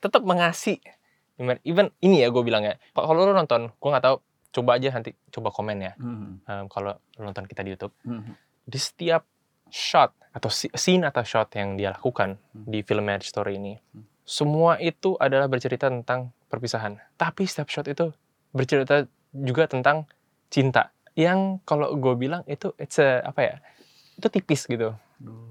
tetap 0.00 0.24
mengasih 0.24 0.80
even 1.62 1.92
ini 2.00 2.24
ya 2.24 2.32
gue 2.32 2.40
bilang 2.40 2.64
ya 2.64 2.80
kalau 2.96 3.12
lo 3.20 3.36
nonton 3.36 3.68
gue 3.68 3.88
nggak 3.92 4.04
tahu 4.08 4.16
coba 4.56 4.80
aja 4.80 4.88
nanti 4.88 5.12
coba 5.28 5.52
komen 5.52 5.78
ya 5.78 5.92
Hmm. 5.94 6.40
em, 6.42 6.64
kalau 6.66 6.96
nonton 7.16 7.44
kita 7.44 7.60
di 7.60 7.76
YouTube 7.76 7.92
Hmm. 8.00 8.32
di 8.64 8.78
setiap 8.78 9.28
shot 9.68 10.16
atau 10.32 10.48
scene 10.48 11.04
atau 11.04 11.20
shot 11.20 11.52
yang 11.52 11.76
dia 11.76 11.92
lakukan 11.92 12.40
Hmm. 12.50 12.64
di 12.64 12.80
film 12.80 13.04
Marriage 13.04 13.28
Story 13.28 13.56
ini 13.56 13.76
Hmm. 13.92 14.08
semua 14.24 14.80
itu 14.80 15.14
adalah 15.16 15.46
bercerita 15.46 15.86
tentang 15.86 16.32
perpisahan 16.46 16.96
tapi 17.14 17.44
setiap 17.44 17.68
shot 17.68 17.86
itu 17.86 18.10
bercerita 18.50 19.04
juga 19.30 19.68
tentang 19.68 20.08
cinta 20.48 20.88
yang 21.12 21.60
kalau 21.62 21.92
gue 21.92 22.14
bilang 22.14 22.40
itu 22.46 22.72
it's 22.76 22.96
a, 22.96 23.20
apa 23.20 23.40
ya 23.42 23.54
itu 24.14 24.26
tipis 24.26 24.64
gitu 24.64 24.96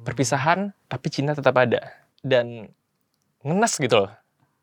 perpisahan 0.02 0.74
tapi 0.86 1.08
cinta 1.10 1.34
tetap 1.34 1.54
ada 1.54 1.94
dan 2.20 2.70
ngenes 3.42 3.78
gitu 3.78 4.06
loh 4.06 4.12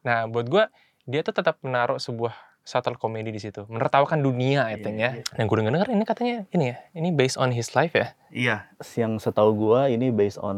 nah 0.02 0.26
buat 0.26 0.46
gue 0.46 0.64
dia 1.04 1.20
tuh 1.20 1.32
tetap 1.32 1.58
menaruh 1.60 1.98
sebuah 1.98 2.34
subtle 2.62 2.98
komedi 2.98 3.34
di 3.34 3.40
situ 3.42 3.66
menertawakan 3.66 4.22
dunia 4.22 4.70
I 4.70 4.78
think 4.78 5.02
ya 5.02 5.18
iya. 5.18 5.24
dan 5.34 5.44
gue 5.50 5.56
denger 5.58 5.88
ini 5.90 6.04
katanya 6.06 6.36
ini 6.54 6.64
ya 6.72 6.76
ini 6.94 7.08
based 7.10 7.38
on 7.38 7.50
his 7.50 7.74
life 7.74 7.94
ya 7.94 8.14
Iya. 8.32 8.64
Yang 8.96 9.28
setahu 9.28 9.52
gua 9.52 9.92
ini 9.92 10.08
based 10.08 10.40
on 10.40 10.56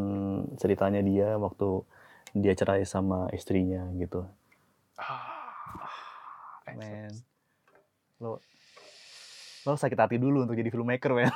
ceritanya 0.55 1.03
dia 1.03 1.35
waktu 1.35 1.83
dia 2.31 2.55
cerai 2.55 2.87
sama 2.87 3.27
istrinya 3.35 3.83
gitu. 3.99 4.23
Men. 6.75 7.11
Lo 8.23 8.39
lo 9.67 9.75
sakit 9.75 9.99
hati 9.99 10.15
dulu 10.15 10.47
untuk 10.47 10.55
jadi 10.55 10.71
filmmaker, 10.71 11.11
men. 11.11 11.31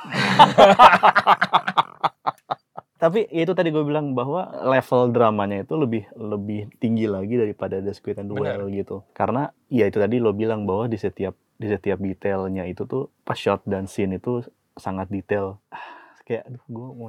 Tapi 3.00 3.32
ya 3.32 3.48
itu 3.48 3.56
tadi 3.56 3.72
gue 3.72 3.80
bilang 3.80 4.12
bahwa 4.12 4.44
level 4.60 5.08
dramanya 5.08 5.64
itu 5.64 5.74
lebih 5.74 6.04
lebih 6.12 6.68
tinggi 6.76 7.08
lagi 7.08 7.40
daripada 7.40 7.80
The 7.80 7.96
Squid 7.96 8.20
and 8.20 8.28
the. 8.28 8.36
Whale 8.36 8.68
gitu. 8.68 9.00
Karena 9.16 9.48
ya 9.72 9.88
itu 9.88 9.96
tadi 9.96 10.20
lo 10.20 10.36
bilang 10.36 10.68
bahwa 10.68 10.84
di 10.84 11.00
setiap 11.00 11.32
di 11.56 11.66
setiap 11.68 11.96
detailnya 11.96 12.68
itu 12.68 12.84
tuh 12.84 13.08
pas 13.24 13.36
shot 13.36 13.64
dan 13.64 13.88
scene 13.88 14.20
itu 14.20 14.44
sangat 14.76 15.08
detail. 15.08 15.56
Ah, 15.72 16.12
kayak 16.28 16.44
aduh 16.44 16.64
gue 16.68 16.88
mau 16.92 17.08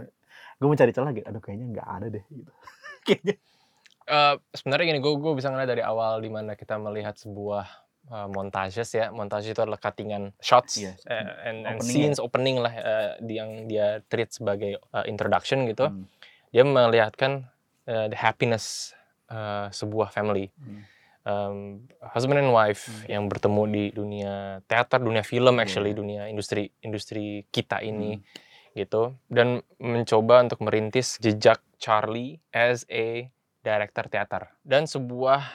gue 0.62 0.68
mau 0.72 0.78
cari 0.80 0.94
celah 0.96 1.12
gitu 1.12 1.26
aduh 1.26 1.42
kayaknya 1.42 1.68
nggak 1.74 1.88
ada 1.90 2.08
deh 2.10 2.26
gitu 2.30 2.52
kayaknya 3.06 3.36
Eh, 4.12 4.36
sebenarnya 4.52 4.92
gini, 4.92 5.00
gue 5.00 5.14
gue 5.14 5.34
bisa 5.40 5.48
ngeliat 5.54 5.70
dari 5.72 5.84
awal 5.86 6.20
di 6.20 6.28
mana 6.28 6.58
kita 6.60 6.76
melihat 6.82 7.16
sebuah 7.16 7.64
uh, 8.10 8.26
montages 8.32 8.90
ya. 8.90 9.12
Montage 9.12 9.52
itu 9.52 9.62
adalah 9.62 9.78
cuttingan 9.78 10.34
shots 10.42 10.82
Yes. 10.82 10.98
eh, 11.06 11.22
and, 11.46 11.68
and 11.68 11.78
Opening 11.78 11.86
scenes 11.86 12.18
opening 12.18 12.58
lah 12.58 12.74
di 13.20 13.38
yang 13.38 13.68
dia 13.68 14.02
treat 14.08 14.32
sebagai 14.32 14.82
uh, 14.90 15.06
introduction 15.06 15.70
gitu. 15.70 15.92
Hmm. 15.92 16.10
Dia 16.50 16.64
melihatkan 16.64 17.46
uh, 17.86 18.08
the 18.10 18.18
happiness 18.18 18.96
uh, 19.30 19.70
sebuah 19.70 20.10
family. 20.10 20.50
Hmm. 20.58 20.82
Um, 21.22 21.86
husband 22.02 22.42
and 22.42 22.50
wife 22.50 22.90
Hmm. 22.90 23.06
yang 23.06 23.24
bertemu 23.30 23.62
di 23.70 23.84
dunia 23.94 24.34
teater, 24.66 24.98
dunia 24.98 25.22
film 25.22 25.54
Iya, 25.54 25.62
actually, 25.62 25.94
iya. 25.94 26.00
dunia 26.02 26.22
industri 26.26 26.74
industri 26.82 27.46
kita 27.54 27.78
ini 27.86 28.18
Hmm. 28.18 28.26
gitu 28.74 29.14
dan 29.30 29.62
mencoba 29.78 30.42
untuk 30.42 30.66
merintis 30.66 31.20
jejak 31.20 31.62
Charlie 31.78 32.40
as 32.50 32.88
a 32.90 33.28
director 33.62 34.08
teater 34.08 34.50
dan 34.64 34.90
sebuah 34.90 35.46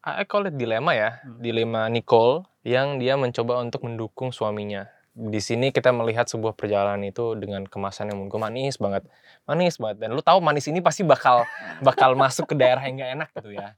I 0.00 0.24
call 0.24 0.48
it 0.48 0.56
dilema 0.56 0.96
ya? 0.96 1.20
Hmm. 1.20 1.40
dilema 1.44 1.86
Nicole 1.92 2.48
yang 2.64 2.96
dia 2.96 3.20
mencoba 3.20 3.60
untuk 3.60 3.84
mendukung 3.84 4.32
suaminya. 4.32 4.88
Di 5.12 5.42
sini 5.42 5.74
kita 5.74 5.92
melihat 5.92 6.30
sebuah 6.30 6.56
perjalanan 6.56 7.04
itu 7.04 7.36
dengan 7.36 7.68
kemasan 7.68 8.08
yang 8.08 8.30
gue 8.30 8.40
manis 8.40 8.80
banget. 8.80 9.04
Manis 9.44 9.76
banget. 9.76 10.00
Dan 10.00 10.16
lu 10.16 10.22
tahu 10.24 10.40
manis 10.40 10.64
ini 10.72 10.80
pasti 10.80 11.04
bakal 11.04 11.44
bakal 11.86 12.16
masuk 12.16 12.48
ke 12.48 12.54
daerah 12.56 12.80
yang 12.88 12.96
gak 12.96 13.12
enak 13.20 13.28
gitu 13.36 13.50
ya. 13.52 13.76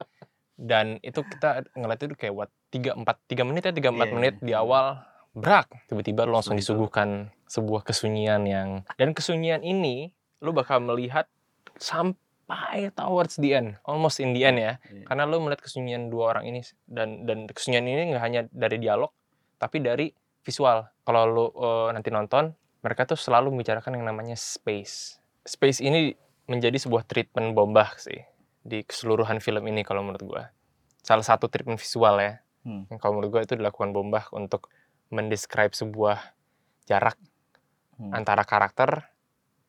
Dan 0.54 1.02
itu 1.02 1.26
kita 1.26 1.66
ngeliat 1.74 2.00
itu 2.06 2.14
kayak 2.14 2.34
what 2.36 2.50
tiga 2.70 2.94
empat 2.94 3.18
tiga 3.26 3.42
menit 3.42 3.66
ya 3.66 3.72
tiga 3.74 3.90
empat 3.90 4.08
Iya, 4.08 4.14
menit 4.14 4.34
di 4.38 4.54
iya. 4.54 4.62
awal 4.62 5.02
brak 5.32 5.88
tiba-tiba 5.88 6.28
lu 6.28 6.36
langsung 6.36 6.54
disuguhkan 6.54 7.32
sebuah 7.48 7.88
kesunyian 7.88 8.44
yang 8.44 8.84
dan 9.00 9.16
kesunyian 9.16 9.64
ini 9.64 10.12
lu 10.44 10.52
bakal 10.52 10.76
melihat 10.80 11.24
sampai 11.80 12.20
towards 12.92 13.38
the 13.38 13.54
end 13.54 13.78
almost 13.84 14.18
in 14.18 14.34
the 14.34 14.42
end 14.44 14.58
ya 14.58 14.76
Iya. 14.90 15.04
karena 15.08 15.22
lu 15.25 15.40
melihat 15.40 15.64
kesunyian 15.64 16.11
dua 16.11 16.37
orang 16.37 16.44
ini 16.49 16.61
dan 16.84 17.25
dan 17.25 17.46
kesunyian 17.49 17.87
ini 17.87 18.12
nggak 18.12 18.22
hanya 18.22 18.40
dari 18.50 18.76
dialog 18.76 19.11
tapi 19.56 19.78
dari 19.78 20.11
visual 20.42 20.84
kalau 21.02 21.22
lu 21.25 21.46
eh, 21.54 21.88
nanti 21.94 22.11
nonton 22.11 22.52
mereka 22.82 23.06
tuh 23.06 23.16
selalu 23.16 23.54
membicarakan 23.54 23.94
yang 23.96 24.06
namanya 24.06 24.34
space 24.34 25.22
space 25.46 25.78
ini 25.78 26.12
menjadi 26.50 26.75
sebuah 26.76 27.06
treatment 27.06 27.54
bombah 27.54 27.94
sih 27.96 28.18
di 28.62 28.82
keseluruhan 28.82 29.38
film 29.38 29.62
ini 29.66 29.82
kalau 29.82 30.02
menurut 30.02 30.22
gua 30.22 30.42
salah 31.02 31.22
satu 31.22 31.46
treatment 31.46 31.78
visual 31.78 32.18
ya 32.18 32.42
Hmm. 32.62 32.87
yang 32.94 33.02
kalau 33.02 33.18
menurut 33.18 33.30
gua 33.34 33.42
itu 33.42 33.58
dilakukan 33.58 33.90
bombah 33.90 34.30
untuk 34.30 34.70
mendescribe 35.11 35.75
sebuah 35.75 36.18
jarak 36.87 37.18
Hmm. 37.99 38.14
antara 38.14 38.42
karakter 38.42 39.12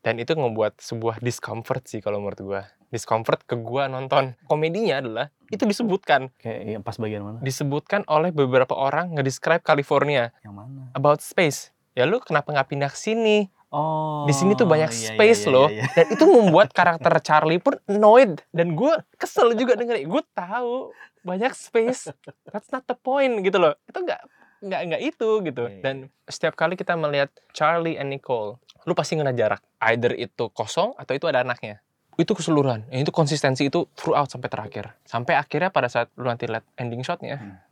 dan 0.04 0.20
itu 0.20 0.36
ngebuat 0.36 0.84
sebuah 0.84 1.24
discomfort 1.24 1.88
sih 1.88 2.04
kalau 2.04 2.20
menurut 2.20 2.42
gua. 2.44 2.62
Discomfort 2.92 3.42
ke 3.48 3.56
gua 3.58 3.90
nonton. 3.90 4.38
Komedinya 4.46 5.02
adalah 5.02 5.26
itu 5.50 5.64
disebutkan. 5.66 6.30
Kayak 6.38 6.60
yang 6.78 6.84
pas 6.86 7.00
bagian 7.00 7.24
mana? 7.26 7.40
Disebutkan 7.42 8.06
oleh 8.06 8.30
beberapa 8.30 8.76
orang 8.76 9.16
ngedescribe 9.18 9.64
California. 9.66 10.30
Yang 10.46 10.54
mana? 10.54 10.82
About 10.94 11.24
space. 11.24 11.74
Ya 11.98 12.06
lu 12.06 12.22
kenapa 12.22 12.54
nggak 12.54 12.70
pindah 12.70 12.92
ke 12.92 13.00
sini? 13.00 13.50
Oh 13.74 14.30
di 14.30 14.34
sini 14.38 14.54
tuh 14.54 14.70
banyak 14.70 14.94
iya, 14.94 15.00
iya, 15.00 15.10
space 15.18 15.42
iya, 15.50 15.54
loh. 15.56 15.68
iya, 15.72 15.82
iya. 15.82 15.90
dan 15.98 16.06
itu 16.14 16.26
membuat 16.30 16.70
karakter 16.70 17.10
Charlie 17.26 17.58
pun 17.58 17.80
annoyed. 17.90 18.44
Dan 18.54 18.78
gue 18.78 18.94
kesel 19.18 19.58
juga 19.58 19.74
denger 19.74 20.04
gue 20.06 20.24
tahu 20.36 20.94
banyak 21.26 21.56
space. 21.56 22.14
That's 22.52 22.70
not 22.70 22.86
the 22.86 22.94
point 22.94 23.42
gitu 23.42 23.58
loh. 23.58 23.74
Itu 23.90 24.06
nggak 24.06 24.22
nggak 24.64 24.82
nggak 24.88 25.02
itu 25.04 25.30
gitu. 25.44 25.64
Iya, 25.68 25.76
iya, 25.76 25.84
dan 25.84 25.96
setiap 26.24 26.56
kali 26.56 26.80
kita 26.80 26.96
melihat 26.96 27.30
Charlie 27.52 28.00
and 28.00 28.08
Nicole 28.08 28.64
lu 28.88 28.96
pasti 28.96 29.16
ngeliat 29.20 29.36
jarak. 29.36 29.62
Either 29.84 30.16
itu 30.16 30.48
kosong 30.52 30.96
atau 30.96 31.14
itu 31.16 31.28
ada 31.28 31.44
anaknya. 31.44 31.80
Itu 32.16 32.36
keseluruhan. 32.38 32.88
Ya, 32.94 33.02
itu 33.02 33.12
konsistensi 33.12 33.68
itu 33.68 33.90
throughout 33.98 34.30
sampai 34.30 34.52
terakhir. 34.52 34.94
Sampai 35.08 35.34
akhirnya 35.40 35.74
pada 35.74 35.90
saat 35.90 36.12
lu 36.20 36.28
nanti 36.28 36.46
lihat 36.48 36.64
ending 36.78 37.02
shotnya. 37.02 37.64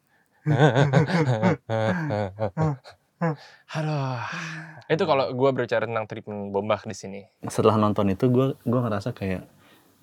Aduh, 3.77 4.17
itu 4.89 5.03
kalau 5.05 5.29
gue 5.29 5.49
berbicara 5.53 5.85
tentang 5.85 6.09
treatment 6.09 6.49
bombak 6.49 6.89
di 6.89 6.97
sini. 6.97 7.21
setelah 7.45 7.77
nonton 7.77 8.09
itu 8.09 8.25
gue 8.33 8.57
gua 8.65 8.81
ngerasa 8.89 9.13
kayak 9.13 9.45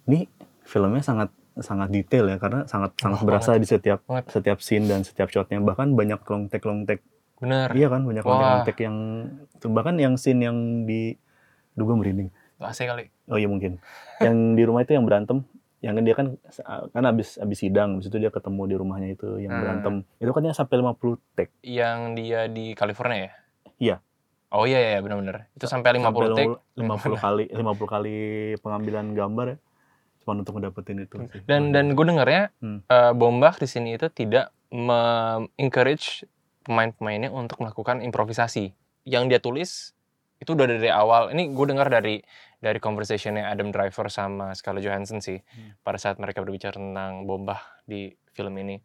ini 0.07 0.31
filmnya 0.63 1.03
sangat 1.03 1.35
sangat 1.61 1.89
detail 1.89 2.25
ya 2.27 2.37
karena 2.37 2.65
sangat 2.65 2.95
sangat 2.97 3.19
Oh, 3.19 3.27
berasa 3.27 3.55
di 3.55 3.65
setiap 3.65 4.01
Banget. 4.05 4.25
setiap 4.31 4.59
scene 4.59 4.85
dan 4.85 5.03
setiap 5.03 5.29
shotnya 5.29 5.59
bahkan 5.59 5.93
banyak 5.93 6.19
long 6.23 6.47
take 6.47 6.63
long 6.63 6.83
take 6.83 7.03
Bener. 7.37 7.71
iya 7.71 7.87
kan 7.87 8.03
banyak 8.03 8.21
long 8.21 8.33
take 8.33 8.43
Wah. 8.43 8.53
long 8.53 8.65
take 8.65 8.81
yang 8.81 8.97
bahkan 9.69 9.95
yang 9.97 10.15
scene 10.15 10.41
yang 10.41 10.57
di 10.83 11.15
Duh, 11.73 11.85
gue 11.85 11.95
merinding 11.95 12.29
AC 12.59 12.83
kali. 12.83 13.07
oh 13.27 13.37
iya 13.37 13.47
mungkin 13.47 13.79
yang 14.19 14.35
di 14.53 14.63
rumah 14.63 14.83
itu 14.83 14.91
yang 14.91 15.03
berantem 15.03 15.47
yang 15.79 15.95
dia 15.97 16.11
kan 16.13 16.35
kan 16.91 17.05
abis 17.07 17.39
abis 17.39 17.59
sidang 17.61 17.95
habis 17.95 18.07
itu 18.07 18.19
dia 18.19 18.29
ketemu 18.29 18.63
di 18.65 18.75
rumahnya 18.75 19.09
itu 19.13 19.39
yang 19.39 19.53
Hmm. 19.53 19.63
berantem 19.63 19.95
itu 20.17 20.27
kan 20.29 20.43
yang 20.43 20.53
sampai 20.53 20.75
50 20.77 21.23
take 21.33 21.55
Yang 21.63 21.99
dia 22.17 22.41
di 22.47 22.75
California 22.75 23.19
ya? 23.21 23.33
Iya. 23.79 23.97
Oh 24.51 24.65
iya 24.65 24.81
iya 24.81 24.99
benar-benar. 24.99 25.47
Itu 25.53 25.69
sampai 25.69 25.95
50 25.95 26.03
sampai 26.03 26.35
take. 26.35 26.51
50 26.75 27.15
kali 27.17 27.45
50 27.49 27.63
kali 27.87 28.17
pengambilan 28.57 29.07
gambar 29.13 29.47
ya 29.47 29.57
cuma 30.29 30.45
untuk 30.45 30.61
ngedapetin 30.61 31.01
itu 31.01 31.17
sih. 31.25 31.41
Dan 31.49 31.73
dan 31.73 31.97
gue 31.97 32.05
dengarnya 32.05 32.53
Hmm. 32.61 32.85
eh, 32.85 33.13
bombak 33.17 33.57
di 33.57 33.65
sini 33.65 33.97
itu 33.97 34.13
tidak 34.13 34.53
me-encourage 34.69 36.29
pemain-pemainnya 36.69 37.33
untuk 37.33 37.65
melakukan 37.65 38.05
improvisasi. 38.05 38.77
Yang 39.09 39.25
dia 39.33 39.41
tulis 39.41 39.71
itu 40.39 40.53
udah 40.53 40.69
dari 40.69 40.93
awal. 40.93 41.33
Ini 41.33 41.49
gue 41.57 41.67
dengar 41.67 41.89
dari 41.89 42.21
dari 42.61 42.77
conversationnya 42.77 43.49
Adam 43.49 43.73
Driver 43.73 44.13
sama 44.13 44.53
Scarlett 44.53 44.85
Johansson 44.85 45.25
sih 45.25 45.41
Hmm. 45.41 45.73
pada 45.81 45.97
saat 45.97 46.21
mereka 46.21 46.45
berbicara 46.45 46.77
tentang 46.77 47.25
bombah 47.25 47.59
di 47.89 48.13
film 48.37 48.53
ini. 48.61 48.77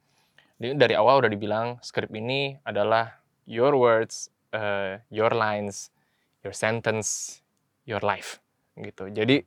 Dia 0.55 0.71
dari 0.79 0.95
awal 0.95 1.19
udah 1.19 1.31
dibilang 1.33 1.83
skrip 1.83 2.13
ini 2.15 2.55
adalah 2.63 3.19
your 3.43 3.75
words, 3.75 4.31
eh, 4.55 5.03
your 5.11 5.35
lines, 5.35 5.91
your 6.39 6.55
sentence, 6.55 7.41
your 7.83 7.99
life 7.99 8.39
gitu. 8.79 9.11
Jadi 9.11 9.43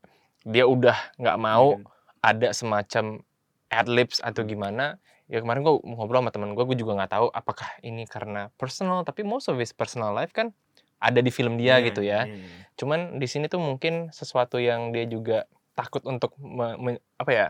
dia 0.46 0.64
udah 0.64 0.94
nggak 1.16 1.36
mau 1.36 1.82
ada 2.22 2.48
semacam 2.50 3.18
ad 3.66 3.86
libs 3.86 4.22
atau 4.22 4.42
gimana 4.42 4.96
ya 5.26 5.42
kemarin 5.42 5.60
gue 5.60 5.74
ngobrol 5.82 6.22
sama 6.22 6.30
teman 6.30 6.54
gue 6.54 6.62
gue 6.64 6.78
juga 6.78 6.94
nggak 6.94 7.12
tahu 7.12 7.26
apakah 7.30 7.66
ini 7.82 8.06
karena 8.06 8.54
personal 8.54 9.02
tapi 9.02 9.26
most 9.26 9.50
of 9.50 9.58
his 9.58 9.74
personal 9.74 10.14
life 10.14 10.30
kan 10.30 10.54
ada 10.96 11.18
di 11.18 11.28
film 11.28 11.58
dia 11.58 11.76
Iya, 11.76 11.84
gitu 11.84 12.00
ya 12.00 12.24
iya. 12.24 12.62
cuman 12.74 13.18
di 13.18 13.26
sini 13.26 13.50
tuh 13.50 13.58
mungkin 13.58 14.08
sesuatu 14.10 14.56
yang 14.56 14.94
dia 14.94 15.02
juga 15.04 15.44
takut 15.74 16.06
untuk 16.06 16.32
me- 16.38 16.78
me- 16.78 17.02
apa 17.16 17.30
ya 17.30 17.46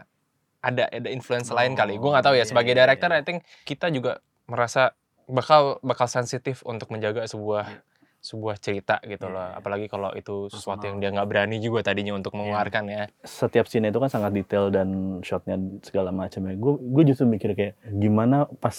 ada 0.58 0.88
ada 0.88 1.08
influence 1.12 1.52
lain 1.52 1.76
kali 1.76 1.94
gue 1.94 2.10
nggak 2.10 2.24
tahu 2.24 2.32
ya 2.32 2.42
Oh, 2.42 2.42
iya, 2.42 2.48
sebagai 2.48 2.72
director 2.74 3.12
iya. 3.12 3.20
I 3.20 3.22
think 3.22 3.44
kita 3.62 3.92
juga 3.92 4.18
merasa 4.46 4.96
bakal 5.26 5.78
bakal 5.80 6.08
sensitif 6.08 6.64
untuk 6.64 6.88
menjaga 6.88 7.28
sebuah 7.28 7.64
Iya. 7.68 7.80
Sebuah 8.26 8.58
cerita 8.58 8.98
gitu 9.06 9.30
Iya, 9.30 9.34
loh 9.34 9.46
iya. 9.46 9.58
apalagi 9.62 9.86
kalau 9.86 10.10
itu 10.18 10.50
sesuatu 10.50 10.82
yang 10.82 10.98
dia 10.98 11.14
nggak 11.14 11.28
berani 11.30 11.62
juga 11.62 11.86
tadinya 11.86 12.18
untuk 12.18 12.34
Iya. 12.34 12.38
mengeluarkan 12.42 12.84
ya 12.90 13.02
setiap 13.22 13.70
scene 13.70 13.86
itu 13.86 13.98
kan 14.02 14.10
sangat 14.10 14.34
detail 14.34 14.74
dan 14.74 15.22
shotnya 15.22 15.54
segala 15.86 16.10
macam 16.10 16.42
ya. 16.50 16.54
Gue 16.58 16.74
gue 16.82 17.02
justru 17.14 17.30
mikir 17.30 17.54
kayak 17.54 17.78
gimana 17.86 18.50
pas 18.58 18.74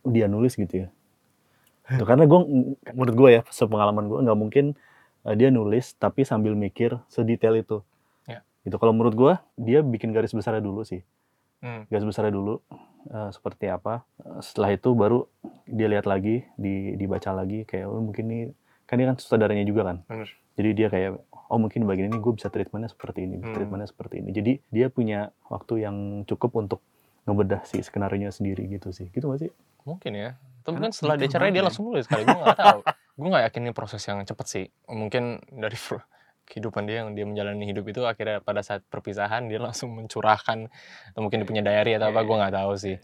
dia 0.00 0.24
nulis 0.32 0.56
gitu 0.56 0.86
ya. 0.86 0.88
Tuh, 1.86 2.06
karena 2.08 2.24
gue 2.24 2.40
menurut 2.96 3.14
gue 3.14 3.30
ya 3.36 3.42
sepengalaman 3.52 4.08
gue 4.08 4.18
nggak 4.24 4.38
mungkin 4.38 4.64
uh, 5.22 5.34
dia 5.36 5.52
nulis 5.52 5.92
tapi 6.00 6.24
sambil 6.24 6.56
mikir 6.56 6.96
sedetail 7.06 7.54
itu. 7.60 7.84
Ya. 8.26 8.42
Itu 8.64 8.80
kalau 8.80 8.96
menurut 8.96 9.14
gue 9.14 9.32
dia 9.60 9.84
bikin 9.84 10.10
garis 10.16 10.32
besarnya 10.32 10.64
dulu 10.64 10.82
sih. 10.82 11.04
Hmm. 11.62 11.84
Garis 11.86 12.02
besarnya 12.08 12.34
dulu 12.34 12.58
uh, 13.12 13.30
seperti 13.30 13.70
apa. 13.70 14.02
Uh, 14.18 14.42
setelah 14.42 14.74
itu 14.74 14.90
baru 14.98 15.30
dia 15.66 15.86
lihat 15.86 16.06
lagi, 16.10 16.42
di, 16.58 16.98
dibaca 16.98 17.30
lagi 17.30 17.62
kayak 17.66 17.86
oh, 17.86 18.02
mungkin 18.02 18.24
ini 18.30 18.40
kan 18.86 18.96
dia 18.96 19.06
kan 19.10 19.16
sutradaranya 19.18 19.66
juga 19.66 19.82
kan. 19.84 19.96
Bener. 20.06 20.30
Jadi 20.56 20.70
dia 20.72 20.88
kayak 20.88 21.10
oh 21.50 21.58
mungkin 21.60 21.84
bagian 21.84 22.08
ini 22.08 22.18
gue 22.18 22.32
bisa 22.32 22.48
treatmentnya 22.48 22.88
seperti 22.88 23.26
ini, 23.26 23.38
Hmm. 23.38 23.52
treatmentnya 23.52 23.86
seperti 23.86 24.22
ini. 24.24 24.30
Jadi 24.32 24.52
dia 24.70 24.86
punya 24.88 25.30
waktu 25.46 25.84
yang 25.84 25.96
cukup 26.24 26.56
untuk 26.56 26.80
ngebedah 27.26 27.66
si 27.66 27.82
skenario 27.82 28.30
sendiri 28.30 28.64
gitu 28.66 28.90
sih. 28.90 29.10
Gitu 29.10 29.26
gak 29.26 29.40
sih? 29.42 29.50
Mungkin 29.84 30.12
ya. 30.14 30.30
Tapi 30.62 30.78
kan 30.80 30.90
setelah 30.90 31.14
dia 31.14 31.26
detail 31.26 31.34
cerai 31.38 31.50
dia 31.50 31.60
banget. 31.60 31.66
langsung 31.70 31.84
nulis 31.86 32.06
kali. 32.06 32.22
Gue 32.26 32.38
nggak 32.38 32.58
tahu. 32.58 32.80
gue 33.16 33.28
nggak 33.30 33.44
yakin 33.50 33.60
ini 33.62 33.72
proses 33.74 34.02
yang 34.02 34.18
cepet 34.22 34.46
sih. 34.46 34.64
Mungkin 34.90 35.24
dari 35.54 35.78
kehidupan 36.46 36.82
dia 36.86 37.02
yang 37.02 37.14
dia 37.14 37.26
menjalani 37.26 37.66
hidup 37.66 37.84
itu 37.86 38.06
akhirnya 38.06 38.38
pada 38.38 38.62
saat 38.62 38.86
perpisahan 38.86 39.50
dia 39.50 39.58
langsung 39.58 39.94
mencurahkan 39.94 40.70
atau 41.10 41.20
mungkin 41.20 41.42
dia 41.42 41.48
punya 41.50 41.62
diary 41.62 41.98
atau 41.98 42.10
apa 42.10 42.22
Iya, 42.22 42.26
gue 42.26 42.36
nggak 42.38 42.54
tahu 42.54 42.72
sih. 42.78 42.96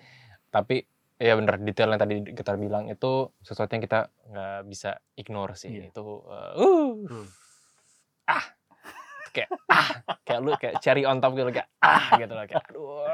Tapi 0.48 0.76
ya 1.22 1.38
bener 1.38 1.54
detail 1.62 1.86
yang 1.88 2.02
tadi 2.02 2.14
kita 2.34 2.58
bilang 2.58 2.90
itu 2.90 3.30
sesuatu 3.38 3.70
yang 3.70 3.80
kita 3.80 4.10
nggak 4.26 4.58
bisa 4.66 4.90
ignore 5.14 5.54
sih. 5.54 5.70
Iya. 5.70 5.94
Itu 5.94 6.26
uh, 6.26 6.58
uh, 6.58 6.90
Hmm. 7.06 7.26
ah 8.26 8.44
kayak 9.30 9.48
ah 9.66 9.88
kayak 10.22 10.40
lu 10.42 10.50
kayak 10.58 10.74
cherry 10.78 11.06
on 11.06 11.22
top 11.22 11.32
gitu 11.32 11.48
kayak 11.48 11.70
ah 11.78 12.18
gitu 12.18 12.32
loh 12.32 12.44
kayak 12.44 12.66
aduh 12.68 13.06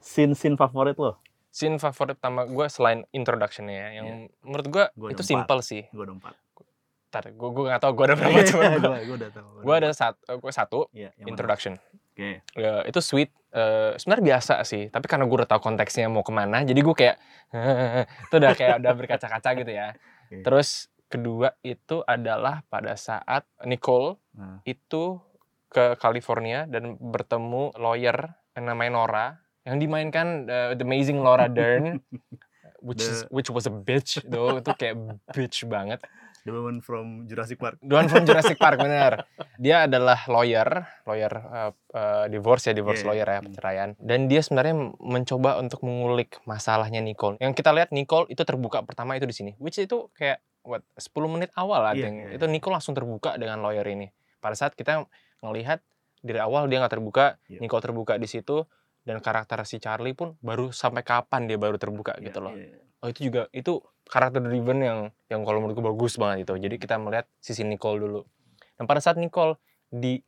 Scene-scene 0.00 0.56
favorit 0.56 0.96
lo? 0.96 1.16
scene 1.50 1.76
favorit 1.76 2.14
pertama 2.14 2.46
gue 2.46 2.66
selain 2.70 3.02
introduction-nya 3.10 3.74
ya, 3.74 3.88
yang 3.98 4.06
menurut 4.40 4.66
gue 4.70 4.84
itu 5.10 5.18
ada 5.18 5.26
simple 5.26 5.60
sih. 5.60 5.82
Gue 5.90 6.06
ada 6.06 6.14
empat. 6.14 6.34
Ntar, 7.10 7.24
gue 7.34 7.48
gue 7.50 7.64
gak 7.66 7.82
tau 7.82 7.90
gue 7.90 8.04
ada 8.06 8.14
berapa 8.14 8.38
cuma 8.46 8.62
gue. 8.70 8.98
gue 9.02 9.16
gue 9.66 9.74
ada 9.74 9.90
satu, 9.90 10.22
gue 10.38 10.52
satu 10.54 10.80
Iya, 10.94 11.10
yang 11.18 11.34
mana? 11.34 11.82
Oke. 12.20 12.44
Ya, 12.52 12.84
itu 12.84 13.00
sweet. 13.00 13.32
Eh, 13.50 13.96
Sebenarnya 13.96 14.36
biasa 14.36 14.60
sih, 14.62 14.92
tapi 14.92 15.08
karena 15.08 15.24
gue 15.24 15.36
udah 15.40 15.48
tahu 15.48 15.72
konteksnya 15.72 16.06
mau 16.06 16.20
ke 16.20 16.30
mana, 16.30 16.62
jadi 16.62 16.76
gue 16.76 16.92
kayak 16.92 17.16
itu 18.28 18.34
udah 18.36 18.52
kayak 18.52 18.74
udah 18.78 18.92
berkaca-kaca 18.94 19.50
gitu 19.56 19.72
ya. 19.72 19.96
Oke. 20.28 20.44
Terus 20.44 20.68
kedua 21.08 21.56
itu 21.64 22.04
adalah 22.06 22.62
pada 22.68 22.94
saat 22.94 23.42
Nicole 23.64 24.20
Nah, 24.30 24.62
itu 24.62 25.18
ke 25.66 25.98
California 25.98 26.70
dan 26.70 26.94
bertemu 26.96 27.74
lawyer 27.74 28.14
yang 28.54 28.64
namanya 28.70 28.90
Nora 28.94 29.26
yang 29.66 29.76
dimainkan 29.76 30.46
uh, 30.46 30.70
the 30.72 30.86
amazing 30.86 31.18
Laura 31.18 31.50
Dern 31.50 31.98
which 32.86 33.02
is 33.02 33.26
The- 33.26 33.28
which 33.34 33.50
was 33.50 33.66
a 33.66 33.74
bitch 33.74 34.22
though 34.22 34.62
itu 34.62 34.70
kayak 34.72 34.96
bitch 35.34 35.66
banget 35.66 35.98
The 36.40 36.50
woman 36.50 36.80
from 36.80 37.24
Jurassic 37.24 37.56
Park. 37.56 37.76
The 37.78 37.92
one 37.92 38.06
from 38.06 38.24
Jurassic 38.24 38.56
Park 38.56 38.78
bener 38.78 39.28
dia 39.56 39.84
adalah 39.84 40.24
lawyer 40.24 40.64
lawyer 41.04 41.28
uh, 41.28 41.70
uh, 41.90 42.24
divorce 42.26 42.64
ya 42.64 42.72
divorce 42.72 43.00
Yeah. 43.00 43.08
lawyer 43.12 43.26
ya 43.26 43.38
Hmm. 43.38 43.46
perceraian 43.46 43.88
dan 43.96 44.24
dia 44.24 44.40
sebenarnya 44.40 44.74
mencoba 44.96 45.56
untuk 45.56 45.80
mengulik 45.80 46.40
masalahnya 46.44 46.98
Nicole 46.98 47.36
yang 47.36 47.52
kita 47.52 47.70
lihat 47.70 47.90
Nicole 47.90 48.24
itu 48.26 48.40
terbuka 48.40 48.80
pertama 48.80 49.14
itu 49.14 49.24
di 49.24 49.32
sini 49.32 49.52
which 49.56 49.76
itu 49.76 50.08
kayak 50.12 50.40
what 50.60 50.80
10 50.94 51.12
menit 51.26 51.52
awal 51.54 51.80
lah 51.80 51.92
Iya, 51.92 52.08
Deng. 52.08 52.16
iya, 52.22 52.28
itu 52.34 52.44
Nicole 52.46 52.74
langsung 52.74 52.92
terbuka 52.92 53.36
dengan 53.36 53.60
lawyer 53.60 53.84
ini 53.84 54.08
pada 54.38 54.52
saat 54.52 54.72
kita 54.72 55.04
ngelihat 55.40 55.84
dari 56.18 56.36
awal 56.36 56.64
dia 56.66 56.80
nggak 56.80 56.94
terbuka 56.94 57.36
Iya. 57.46 57.60
Nicole 57.60 57.80
terbuka 57.82 58.16
di 58.16 58.24
situ 58.24 58.64
dan 59.00 59.16
karakter 59.18 59.60
si 59.64 59.76
Charlie 59.76 60.12
pun 60.12 60.36
baru 60.40 60.68
sampai 60.70 61.00
kapan 61.00 61.44
dia 61.44 61.56
baru 61.56 61.76
terbuka 61.76 62.16
Iya, 62.16 62.24
gitu 62.26 62.40
loh 62.40 62.52
iya. 62.52 62.80
Oh 63.00 63.08
itu 63.08 63.32
juga 63.32 63.48
itu 63.50 63.80
karakter 64.10 64.42
driven 64.42 64.78
yang 64.82 64.98
yang 65.30 65.40
kalau 65.46 65.62
menurut 65.62 65.76
gue 65.78 65.86
bagus 65.94 66.18
banget 66.18 66.48
itu 66.48 66.54
jadi 66.58 66.76
kita 66.76 66.94
melihat 66.98 67.26
sisi 67.38 67.62
Nicole 67.62 68.02
dulu. 68.02 68.20
Dan 68.76 68.84
pada 68.88 69.00
saat 69.00 69.20
Nicole 69.20 69.56
di 69.92 70.20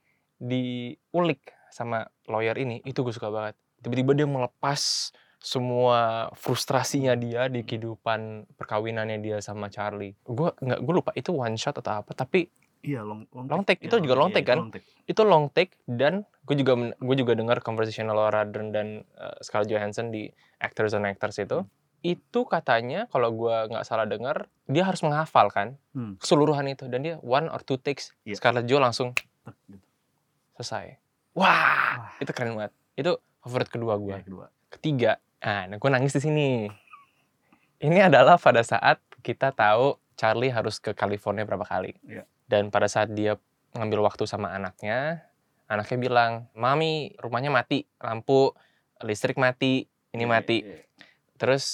diulik 0.42 1.40
sama 1.72 2.04
lawyer 2.28 2.58
ini 2.58 2.84
itu 2.84 3.00
gue 3.02 3.14
suka 3.14 3.32
banget. 3.32 3.54
Tiba-tiba 3.82 4.12
dia 4.14 4.28
melepas 4.28 5.10
semua 5.42 6.30
frustrasinya 6.38 7.18
dia 7.18 7.50
di 7.50 7.66
kehidupan 7.66 8.46
perkawinannya 8.54 9.18
dia 9.18 9.42
sama 9.42 9.66
Charlie. 9.66 10.14
Gue 10.22 10.54
nggak 10.54 10.80
gue 10.84 10.94
lupa 10.94 11.10
itu 11.18 11.34
one 11.34 11.58
shot 11.58 11.78
atau 11.82 12.02
apa 12.02 12.14
tapi 12.14 12.50
Iya, 12.82 13.06
long, 13.06 13.22
long, 13.30 13.46
Long 13.46 13.62
take, 13.62 13.78
itu 13.86 13.94
juga 14.02 14.18
long 14.18 14.34
take, 14.34 14.42
kan? 14.42 14.58
itu 15.06 15.22
long 15.22 15.46
take 15.54 15.78
dan 15.86 16.26
gue 16.42 16.58
juga 16.58 16.74
gue 16.98 17.14
juga 17.14 17.38
dengar 17.38 17.62
conversation 17.62 18.10
Laura 18.10 18.42
Dern 18.42 18.74
dan 18.74 19.06
uh, 19.22 19.38
Scarlett 19.38 19.70
Johansson 19.70 20.10
di 20.10 20.26
Actors 20.58 20.90
on 20.90 21.06
Actors 21.06 21.38
itu. 21.38 21.62
Hmm. 21.62 21.70
Itu 22.02 22.40
katanya 22.44 23.06
kalau 23.06 23.30
gue 23.30 23.56
nggak 23.68 23.82
salah 23.82 24.04
dengar 24.04 24.46
dia 24.64 24.82
harus 24.82 25.00
menghafal 25.00 25.48
kan 25.48 25.78
Hmm. 25.90 26.16
keseluruhan 26.16 26.66
itu 26.66 26.86
dan 26.86 27.00
dia 27.00 27.16
one 27.18 27.46
or 27.46 27.60
two 27.60 27.76
takes 27.76 28.10
Iya. 28.22 28.36
Scarlett 28.36 28.66
Jo 28.66 28.78
langsung 28.78 29.14
Gitu. 29.64 29.78
selesai 30.54 30.98
wah 31.32 32.14
itu 32.16 32.30
keren 32.30 32.52
banget 32.52 32.72
itu 32.94 33.12
favorit 33.38 33.68
kedua 33.68 33.94
gue 33.96 34.16
kedua. 34.20 34.46
ketiga 34.68 35.12
ah 35.38 35.66
gue 35.66 35.90
nangis 35.90 36.12
di 36.12 36.20
sini 36.20 36.48
ini 37.78 37.98
adalah 37.98 38.36
pada 38.36 38.62
saat 38.62 38.98
kita 39.20 39.50
tahu 39.50 39.98
Charlie 40.14 40.50
harus 40.50 40.76
ke 40.76 40.92
California 40.92 41.42
berapa 41.42 41.64
kali 41.64 41.94
Iya. 42.02 42.26
dan 42.46 42.68
pada 42.68 42.86
saat 42.86 43.10
dia 43.10 43.38
ngambil 43.72 44.04
waktu 44.04 44.24
sama 44.24 44.50
anaknya 44.50 45.24
anaknya 45.66 45.98
bilang 45.98 46.32
mami 46.52 47.16
rumahnya 47.16 47.48
mati 47.48 47.88
lampu 47.96 48.52
listrik 49.00 49.34
mati 49.34 49.86
ini 50.10 50.22
Iya, 50.22 50.28
mati 50.28 50.56
iya, 50.58 50.68
iya. 50.68 50.84
Terus 51.42 51.64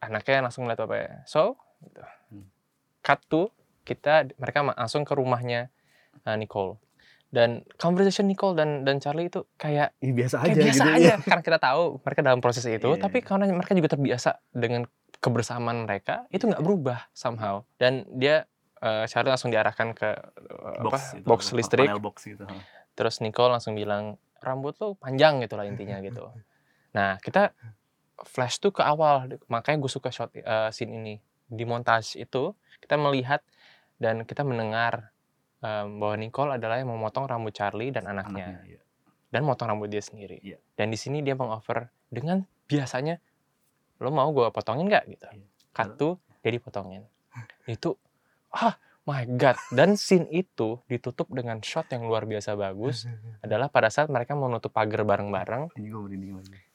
anaknya 0.00 0.48
langsung 0.48 0.64
ngeliat 0.64 0.80
apa 0.80 0.96
ya 0.96 1.12
so 1.28 1.60
gitu. 1.84 2.00
Hmm. 2.32 2.48
cut 3.04 3.20
to 3.28 3.52
kita 3.84 4.32
mereka 4.40 4.64
langsung 4.72 5.04
ke 5.04 5.12
rumahnya 5.12 5.68
uh, 6.24 6.40
Nicole 6.40 6.80
dan 7.28 7.68
conversation 7.76 8.24
Nicole 8.24 8.56
dan 8.56 8.80
dan 8.88 8.96
Charlie 8.96 9.28
itu 9.28 9.44
kayak 9.60 9.92
Ih, 10.00 10.16
biasa 10.16 10.40
aja 10.40 10.56
kayak 10.56 10.66
biasa 10.72 10.82
gitu 10.88 10.96
aja 10.96 11.12
ya. 11.12 11.16
karena 11.20 11.42
kita 11.44 11.58
tahu 11.60 11.82
mereka 12.00 12.20
dalam 12.24 12.40
proses 12.40 12.64
itu 12.64 12.88
Iya. 12.96 13.02
tapi 13.02 13.18
karena 13.20 13.44
mereka 13.52 13.76
juga 13.76 13.92
terbiasa 13.92 14.40
dengan 14.56 14.88
kebersamaan 15.20 15.84
mereka 15.84 16.24
itu 16.32 16.48
nggak 16.48 16.64
berubah 16.64 17.12
somehow 17.12 17.60
dan 17.76 18.08
dia 18.08 18.48
eh, 18.80 19.04
Charlie 19.04 19.32
langsung 19.34 19.52
diarahkan 19.52 19.92
ke 19.92 20.08
eh, 20.16 20.80
Box, 20.80 20.94
apa 20.96 20.98
itu, 21.20 21.26
box 21.28 21.40
listrik 21.52 21.88
Panel 21.92 22.00
box 22.00 22.16
gitu. 22.24 22.44
terus 22.96 23.20
Nicole 23.20 23.52
langsung 23.52 23.76
bilang 23.76 24.16
rambut 24.40 24.72
lo 24.80 24.96
panjang 24.96 25.44
gitu 25.44 25.60
lah 25.60 25.68
intinya 25.68 26.00
gitu 26.00 26.30
nah 26.96 27.20
kita 27.20 27.52
flash 28.24 28.56
tuh 28.62 28.72
ke 28.72 28.80
awal 28.80 29.28
makanya 29.52 29.82
gue 29.82 29.92
suka 29.92 30.08
shot 30.08 30.32
eh, 30.32 30.70
scene 30.72 30.96
ini 30.96 31.14
di 31.46 31.64
montage 31.68 32.16
itu 32.18 32.56
kita 32.80 32.96
melihat 32.98 33.40
dan 33.96 34.26
kita 34.28 34.44
mendengar 34.44 35.14
em, 35.62 36.00
bahwa 36.00 36.16
Nicole 36.20 36.50
adalah 36.60 36.80
yang 36.80 36.92
memotong 36.92 37.24
rambut 37.28 37.54
Charlie 37.54 37.94
dan 37.94 38.08
anaknya 38.10 38.60
Anaknya, 38.60 38.76
iya. 38.76 38.80
dan 39.32 39.40
motong 39.46 39.68
rambut 39.72 39.88
dia 39.88 40.02
sendiri. 40.04 40.36
Iya. 40.42 40.58
Dan 40.76 40.92
di 40.92 40.98
sini 41.00 41.24
dia 41.24 41.32
mengoffer 41.32 41.88
dengan 42.12 42.44
biasanya 42.68 43.16
lo 44.02 44.12
mau 44.12 44.28
gue 44.34 44.52
potongin 44.52 44.90
nggak 44.90 45.04
gitu. 45.08 45.26
Iya. 45.32 45.46
Dia 46.44 46.50
dipotongin. 46.52 47.02
Itu 47.64 47.96
ah 48.52 48.76
my 49.06 49.24
god 49.38 49.56
dan 49.70 49.94
scene 49.94 50.26
itu 50.34 50.82
ditutup 50.90 51.30
dengan 51.30 51.62
shot 51.62 51.86
yang 51.94 52.10
luar 52.10 52.26
biasa 52.26 52.58
bagus 52.58 53.06
adalah 53.44 53.70
pada 53.70 53.88
saat 53.88 54.10
mereka 54.10 54.34
mau 54.34 54.50
nutup 54.50 54.74
pagar 54.74 55.06
bareng-bareng 55.06 55.78
Ini 55.78 55.88
gue 55.88 56.00
merinding 56.00 56.32
lagi. 56.36 56.65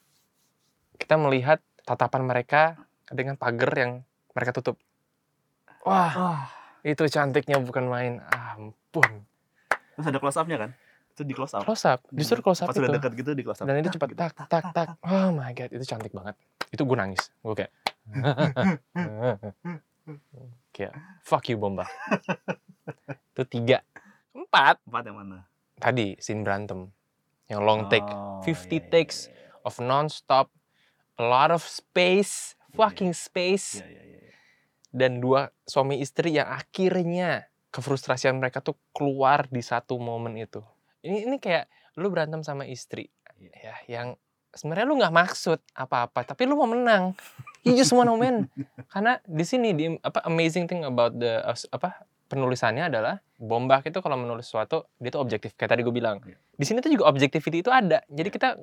Kita 1.02 1.18
melihat 1.18 1.58
tatapan 1.82 2.22
mereka 2.24 2.78
dengan 3.10 3.34
pagar 3.34 3.74
yang 3.74 3.92
mereka 4.32 4.54
tutup. 4.54 4.78
Wah, 5.82 6.14
Wah. 6.14 6.42
itu 6.82 7.02
cantiknya 7.08 7.58
bukan 7.58 7.86
main. 7.86 8.14
Ah, 8.24 8.54
ampun. 8.54 9.26
Terus 9.92 10.06
ada 10.08 10.20
close 10.20 10.38
up-nya 10.38 10.58
kan? 10.60 10.72
Itu 11.12 11.26
di 11.26 11.34
close 11.34 11.52
up. 11.52 11.66
Close 11.66 11.84
up, 11.84 12.00
justru 12.14 12.40
close 12.40 12.62
up 12.62 12.70
Pas 12.70 12.78
itu. 12.78 12.86
udah 12.86 12.94
dekat 12.96 13.12
gitu 13.14 13.32
di 13.34 13.42
close 13.42 13.60
up. 13.60 13.66
dan 13.66 13.76
itu 13.76 13.90
Tak, 13.90 13.96
cepat 13.98 14.08
gitu. 14.08 14.20
tak 14.22 14.32
tak 14.48 14.64
tak 14.72 14.88
oh 15.04 15.30
my 15.32 15.52
god 15.52 15.70
itu 15.70 15.84
cantik 15.84 16.10
banget 16.10 16.38
itu 16.70 16.82
gue 16.82 16.96
nangis 16.96 17.22
gue 17.38 17.52
kayak 17.54 17.72
kayak 20.72 20.94
fuck 21.22 21.44
you 21.46 21.60
bomba 21.60 21.84
itu 23.32 23.44
tiga 23.46 23.84
empat 24.32 24.80
Empat 24.82 25.04
yang 25.04 25.18
mana? 25.18 25.44
tadi 25.76 26.16
scene 26.18 26.42
berantem 26.42 26.88
yang 27.46 27.60
long 27.60 27.86
take 27.86 28.08
Oh, 28.08 28.40
50 28.40 28.48
iya, 28.48 28.56
iya, 28.72 28.80
takes 28.88 29.28
iya, 29.28 29.36
iya. 29.36 29.68
of 29.68 29.76
non-stop 29.78 30.48
a 31.22 31.24
lot 31.30 31.54
of 31.54 31.62
space 31.62 32.58
fucking 32.74 33.14
space. 33.14 33.80
Iya, 33.80 33.86
iya, 33.86 34.02
iya, 34.02 34.20
iya. 34.26 34.36
dan 34.92 35.22
dua 35.22 35.54
suami 35.64 36.02
istri 36.02 36.36
yang 36.36 36.50
akhirnya 36.50 37.48
kefrustrasian 37.72 38.42
mereka 38.42 38.60
tuh 38.60 38.76
keluar 38.92 39.48
di 39.48 39.62
satu 39.64 39.96
momen 40.02 40.36
itu. 40.36 40.60
Ini 41.06 41.30
ini 41.30 41.38
kayak 41.40 41.70
lu 41.96 42.10
berantem 42.12 42.42
sama 42.44 42.66
istri 42.68 43.08
Iya. 43.42 43.54
ya 43.58 43.76
yang 43.90 44.08
sebenarnya 44.54 44.86
lu 44.86 44.96
nggak 45.02 45.16
maksud 45.16 45.60
apa-apa 45.74 46.28
tapi 46.28 46.46
lu 46.46 46.60
mau 46.60 46.70
menang. 46.70 47.16
You 47.66 47.78
just 47.78 47.94
wanna 47.94 48.18
win. 48.18 48.50
Karena 48.90 49.22
di 49.22 49.46
sini 49.46 49.70
di 49.78 49.86
apa 50.02 50.26
amazing 50.26 50.66
thing 50.66 50.82
about 50.82 51.14
the 51.14 51.46
uh, 51.46 51.58
apa 51.70 52.10
penulisannya 52.26 52.90
adalah 52.90 53.22
Bombak 53.38 53.86
itu 53.90 54.02
kalau 54.02 54.18
menulis 54.18 54.50
sesuatu 54.50 54.90
dia 54.98 55.14
tuh 55.14 55.22
objektif 55.22 55.54
kayak 55.54 55.78
tadi 55.78 55.82
gue 55.86 55.94
bilang. 55.94 56.22
Iya. 56.26 56.38
di 56.58 56.66
sini 56.66 56.78
tuh 56.82 56.90
juga 56.94 57.10
objectivity 57.10 57.62
itu 57.62 57.70
ada. 57.70 58.02
Jadi 58.10 58.30
kita 58.34 58.58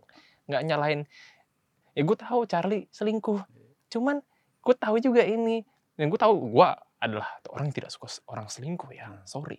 nggak 0.50 0.62
nyalahin 0.66 1.06
ya 1.98 2.06
gue 2.06 2.16
tahu 2.16 2.46
Charlie 2.46 2.86
selingkuh. 2.88 3.42
Cuman 3.90 4.22
gue 4.62 4.74
tahu 4.78 5.02
juga 5.02 5.26
ini. 5.26 5.66
Dan 5.98 6.08
gue 6.08 6.16
tahu 6.16 6.54
gue 6.54 6.68
adalah 6.98 7.26
orang 7.50 7.70
yang 7.70 7.76
tidak 7.76 7.90
suka 7.90 8.06
orang 8.30 8.46
selingkuh 8.46 8.86
ya. 8.94 9.10
Hmm. 9.10 9.26
sorry. 9.26 9.58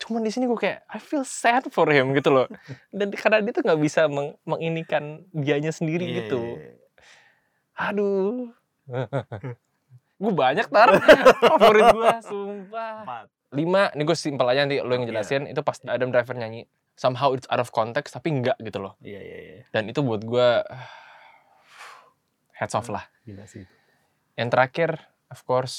Cuman 0.00 0.24
di 0.24 0.32
sini 0.32 0.48
gue 0.48 0.56
kayak 0.56 0.82
I 0.88 0.98
feel 0.98 1.22
sad 1.22 1.68
for 1.70 1.86
him 1.86 2.10
gitu 2.10 2.32
loh. 2.32 2.50
Dan 2.90 3.14
karena 3.14 3.38
dia 3.38 3.52
tuh 3.52 3.62
nggak 3.62 3.78
bisa 3.78 4.10
meng 4.10 4.34
menginikan 4.42 5.22
dianya 5.30 5.70
sendiri 5.70 6.02
Iya, 6.02 6.16
gitu. 6.26 6.40
iya, 6.42 6.58
iya. 6.58 6.74
aduh. 7.78 8.50
Gue 10.20 10.32
banyak 10.36 10.68
tar. 10.68 11.00
Favorit 11.40 11.96
gue 11.96 12.08
sumpah. 12.20 12.94
Empat. 13.08 13.26
lima. 13.50 13.88
Ini 13.92 14.02
gue 14.04 14.12
simpel 14.12 14.46
aja 14.46 14.62
nanti 14.62 14.76
lo 14.78 14.92
yang 14.92 15.08
Iya. 15.08 15.16
jelasin. 15.16 15.42
Itu 15.48 15.64
pas 15.64 15.80
Adam 15.84 16.12
Driver 16.12 16.36
nyanyi. 16.36 16.68
Somehow 16.92 17.32
it's 17.32 17.48
out 17.48 17.56
of 17.56 17.72
context 17.72 18.12
tapi 18.12 18.28
enggak 18.28 18.60
gitu 18.60 18.76
loh. 18.78 19.00
Iya, 19.00 19.16
iya, 19.16 19.38
iya. 19.40 19.60
dan 19.72 19.88
itu 19.88 20.04
buat 20.04 20.20
gue 20.20 20.48
heads 22.60 22.76
off 22.76 22.86
lah 22.86 23.08
Gila 23.24 23.44
sih. 23.44 23.64
yang 24.36 24.48
terakhir 24.48 25.00
of 25.26 25.40
course 25.42 25.76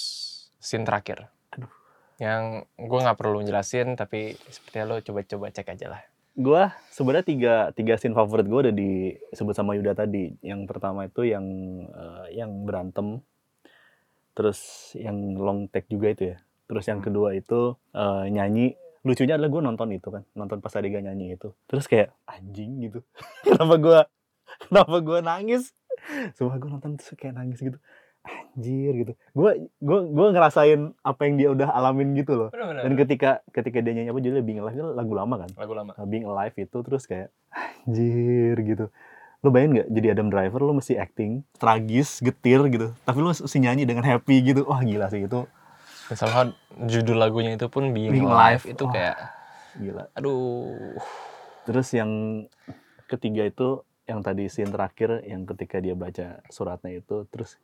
scene 0.57 0.81
terakhir 0.81 1.29
Aduh. 1.51 1.69
yang 2.17 2.41
gue 2.73 2.99
nggak 2.99 3.15
perlu 3.15 3.39
jelasin 3.41 3.93
tapi 3.93 4.33
sepertinya 4.47 4.85
lo 4.87 4.99
coba-coba 4.99 5.47
cek 5.49 5.71
aja 5.71 5.87
lah 5.89 6.01
Gua 6.31 6.71
sebenarnya 6.87 7.27
tiga 7.27 7.53
tiga 7.71 7.93
scene 7.95 8.15
favorit 8.15 8.47
gue 8.47 8.59
udah 8.61 8.71
disebut 8.71 9.51
sama 9.51 9.75
Yuda 9.75 9.91
tadi. 9.93 10.31
Yang 10.39 10.63
pertama 10.63 11.03
itu 11.03 11.27
yang 11.27 11.43
eh, 11.83 12.39
yang 12.39 12.63
berantem, 12.63 13.19
terus 14.31 14.59
yang 14.95 15.17
long 15.35 15.67
take 15.67 15.87
juga 15.87 16.07
itu 16.09 16.23
ya. 16.31 16.37
Terus 16.67 16.87
yang 16.87 16.99
Hmm. 16.99 17.07
kedua 17.11 17.35
itu 17.35 17.75
eh, 17.91 18.25
nyanyi. 18.31 18.71
Lucunya 19.01 19.35
adalah 19.35 19.49
gue 19.49 19.61
nonton 19.61 19.91
itu 19.91 20.07
kan, 20.07 20.23
nonton 20.31 20.61
pas 20.61 20.71
Adiga 20.71 21.01
nyanyi 21.01 21.35
itu. 21.35 21.51
Terus 21.67 21.83
kayak 21.85 22.15
anjing 22.23 22.79
gitu. 22.79 23.03
kenapa 23.43 23.75
gue 23.75 23.99
kenapa 24.63 24.95
gue 24.97 25.19
nangis? 25.19 25.75
Sumpah 26.33 26.57
gue 26.57 26.69
nonton 26.69 26.91
terus 26.95 27.13
kayak 27.15 27.35
nangis 27.35 27.59
gitu. 27.59 27.77
anjir 28.53 28.93
gitu 28.93 29.13
gue 29.33 29.51
gue 29.81 29.99
gue 30.13 30.27
ngerasain 30.29 30.93
apa 31.01 31.21
yang 31.25 31.35
dia 31.41 31.49
udah 31.49 31.73
alamin 31.73 32.13
gitu 32.13 32.37
loh 32.37 32.49
Bener-bener. 32.53 32.85
dan 32.85 32.93
ketika 32.93 33.29
ketika 33.49 33.81
dia 33.81 33.97
nyanyi 33.97 34.13
apa 34.13 34.21
judulnya 34.21 34.45
Being 34.45 34.59
Alive 34.61 34.77
itu 34.77 34.85
lagu 34.93 35.13
lama 35.17 35.35
kan 35.41 35.49
lagu 35.57 35.73
lama. 35.73 35.91
Nah, 35.97 36.05
Being 36.05 36.29
Alive 36.29 36.53
itu 36.53 36.77
terus 36.85 37.09
kayak 37.09 37.33
anjir 37.81 38.61
gitu 38.61 38.85
lo 39.41 39.49
bayangin 39.49 39.73
nggak 39.73 39.87
jadi 39.89 40.07
Adam 40.13 40.29
Driver 40.29 40.61
lo 40.61 40.77
mesti 40.77 41.01
acting 41.01 41.41
tragis 41.57 42.21
getir 42.21 42.61
gitu 42.69 42.93
tapi 43.01 43.17
lo 43.17 43.33
mesti 43.33 43.57
nyanyi 43.57 43.89
dengan 43.89 44.05
happy 44.05 44.35
gitu 44.45 44.69
wah 44.69 44.85
gila 44.85 45.09
sih 45.09 45.25
itu 45.25 45.41
somehow 46.13 46.45
judul 46.85 47.17
lagunya 47.17 47.57
itu 47.57 47.65
pun 47.73 47.89
Being, 47.89 48.13
Being 48.13 48.29
Alive, 48.29 48.61
Alive. 48.61 48.63
itu 48.69 48.83
Wah. 48.85 48.93
kayak 48.93 49.17
gila 49.81 50.03
aduh. 50.13 50.93
terus 51.65 51.89
yang 51.89 52.45
ketiga 53.09 53.49
itu 53.49 53.81
yang 54.11 54.19
tadi 54.19 54.51
scene 54.51 54.69
terakhir 54.69 55.23
yang 55.23 55.47
ketika 55.47 55.79
dia 55.79 55.95
baca 55.95 56.43
suratnya 56.51 56.99
itu 56.99 57.23
terus 57.31 57.55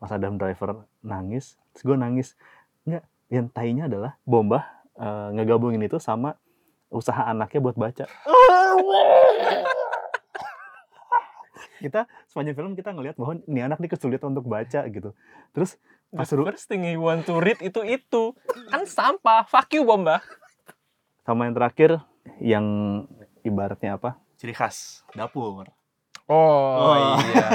pas 0.00 0.08
Adam 0.08 0.40
Driver 0.40 0.88
nangis 1.04 1.60
terus 1.76 1.84
gue 1.84 1.96
nangis 2.00 2.28
nggak 2.88 3.04
yang 3.28 3.46
tainya 3.52 3.84
adalah 3.92 4.16
Bomba 4.24 4.64
eh, 4.96 5.28
ngegabungin 5.36 5.84
itu 5.84 6.00
sama 6.00 6.40
usaha 6.88 7.28
anaknya 7.28 7.60
buat 7.60 7.76
baca 7.76 8.08
kita 11.84 12.08
sepanjang 12.24 12.56
film 12.56 12.72
kita 12.72 12.96
ngelihat 12.96 13.20
bahwa 13.20 13.36
ini 13.44 13.60
anak 13.60 13.76
nih 13.84 13.92
kesulitan 13.92 14.32
untuk 14.32 14.48
baca 14.48 14.80
gitu 14.88 15.12
terus 15.52 15.76
The 16.14 16.22
pas 16.22 16.30
ru- 16.32 16.46
first 16.46 16.70
thing 16.70 16.86
you 16.86 17.02
want 17.02 17.26
to 17.26 17.42
read 17.42 17.58
itu 17.58 17.82
itu 17.82 18.30
kan 18.70 18.86
sampah. 18.86 19.42
Fuck 19.50 19.74
you 19.74 19.82
bomba. 19.82 20.22
sama 21.26 21.50
yang 21.50 21.58
terakhir 21.58 21.90
yang 22.38 22.66
ibaratnya 23.42 23.98
apa 23.98 24.14
ciri 24.36 24.52
khas 24.52 25.02
dapur 25.12 25.66
Oh, 26.26 26.90
Oh. 26.90 27.14
iya. 27.22 27.46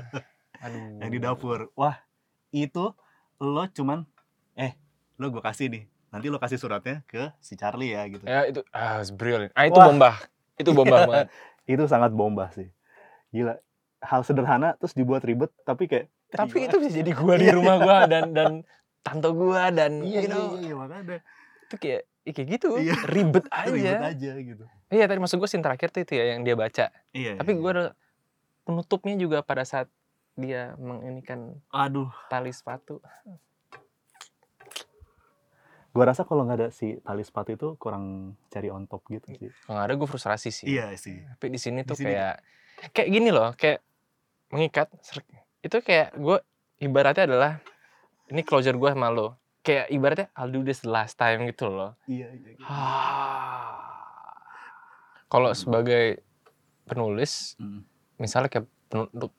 Aduh. 0.64 1.02
yang 1.02 1.10
di 1.10 1.18
dapur 1.18 1.68
wah 1.74 1.98
itu 2.50 2.94
lo 3.36 3.64
cuman 3.68 4.06
eh 4.54 4.72
lo 5.16 5.28
gue 5.28 5.40
kasih 5.40 5.68
nih 5.68 5.84
nanti 6.08 6.26
lo 6.26 6.38
kasih 6.38 6.56
suratnya 6.56 7.02
ke 7.04 7.32
si 7.38 7.52
Charlie 7.52 7.92
ya 7.92 8.06
gitu 8.06 8.22
Ya 8.22 8.46
itu 8.46 8.60
ah 8.70 9.02
brilliant. 9.08 9.52
Ah 9.52 9.66
itu 9.66 9.74
Wah. 9.74 9.86
bomba. 9.86 10.10
Itu 10.54 10.70
bomba 10.72 10.96
Iya. 10.96 11.06
banget. 11.10 11.26
itu 11.64 11.84
sangat 11.86 12.10
bomba 12.10 12.50
sih 12.50 12.66
gila 13.30 13.54
hal 14.00 14.20
sederhana 14.22 14.74
terus 14.76 14.92
dibuat 14.92 15.22
ribet 15.22 15.50
tapi 15.62 15.86
kayak 15.86 16.10
Tapi 16.28 16.64
itu 16.64 16.76
bisa 16.78 16.96
jadi 16.96 17.12
gua 17.12 17.36
di 17.36 17.48
rumah 17.48 17.76
gua 17.76 17.98
dan 18.04 18.32
dan 18.32 18.64
tante 19.00 19.28
gua 19.30 19.68
dan 19.68 20.00
iya 20.00 20.20
you 20.20 20.26
iya 20.26 20.32
know, 20.32 20.46
iya, 20.52 20.58
iya 20.60 20.74
makanya 20.74 21.18
itu 21.72 21.76
kayak 21.78 22.02
ya 22.22 22.30
kayak 22.30 22.48
gitu 22.50 22.68
Iya. 22.76 22.94
ribet 23.06 23.44
aja. 23.54 23.72
ribet 23.72 23.96
aja 23.98 24.30
gitu 24.36 24.64
Iya 24.86 25.04
tadi 25.06 25.18
maksud 25.18 25.36
gue 25.36 25.48
scene 25.48 25.64
terakhir 25.64 25.88
tuh 25.88 26.04
itu 26.04 26.12
ya 26.12 26.24
yang 26.30 26.44
dia 26.44 26.52
baca. 26.54 26.92
iya 27.10 27.32
Tapi 27.34 27.50
gue 27.50 27.64
ada 27.66 27.96
penutupnya 28.62 29.16
juga 29.16 29.40
pada 29.40 29.64
saat 29.64 29.88
dia 30.34 30.76
menginikan 30.76 31.56
aduh 31.66 32.12
tali 32.26 32.48
sepatu. 32.50 33.00
gue 35.88 36.00
rasa 36.02 36.22
kalau 36.22 36.44
nggak 36.44 36.58
ada 36.58 36.68
si 36.68 36.96
tali 36.98 37.20
sepatu 37.20 37.50
itu 37.50 37.68
kurang 37.76 38.04
cari 38.46 38.68
on 38.68 38.84
top 38.86 39.04
gitu 39.06 39.28
sih 39.30 39.52
Kalau 39.62 39.76
nggak 39.76 39.86
ada 39.86 39.94
gue 39.94 40.08
frustrasi 40.08 40.48
sih. 40.48 40.66
iya 40.70 40.92
sih 40.94 41.20
Tapi 41.30 41.46
di 41.48 41.58
sini 41.58 41.80
tuh 41.82 41.92
sini- 41.94 42.12
kayak 42.12 42.34
kayak 42.90 43.08
gini 43.10 43.28
loh, 43.28 43.52
kayak 43.54 43.84
mengikat. 44.48 44.88
Itu 45.60 45.80
kayak 45.80 46.12
gue 46.14 46.40
ibaratnya 46.78 47.24
adalah 47.26 47.52
ini 48.26 48.40
closure 48.40 48.74
gue 48.74 48.88
sama 48.88 49.08
lo. 49.08 49.36
Kayak 49.62 49.86
ibaratnya 49.88 50.26
I'll 50.34 50.50
do 50.50 50.60
this 50.60 50.82
the 50.82 50.90
last 50.90 51.14
time 51.14 51.46
gitu 51.46 51.66
loh. 51.66 51.94
iya 52.04 52.26
iya 52.28 52.50
gitu. 52.52 52.66
Kalau 55.28 55.50
sebagai 55.52 56.20
penulis, 56.84 57.54
Hmm. 57.56 57.86
misalnya 58.18 58.50
kayak 58.50 58.66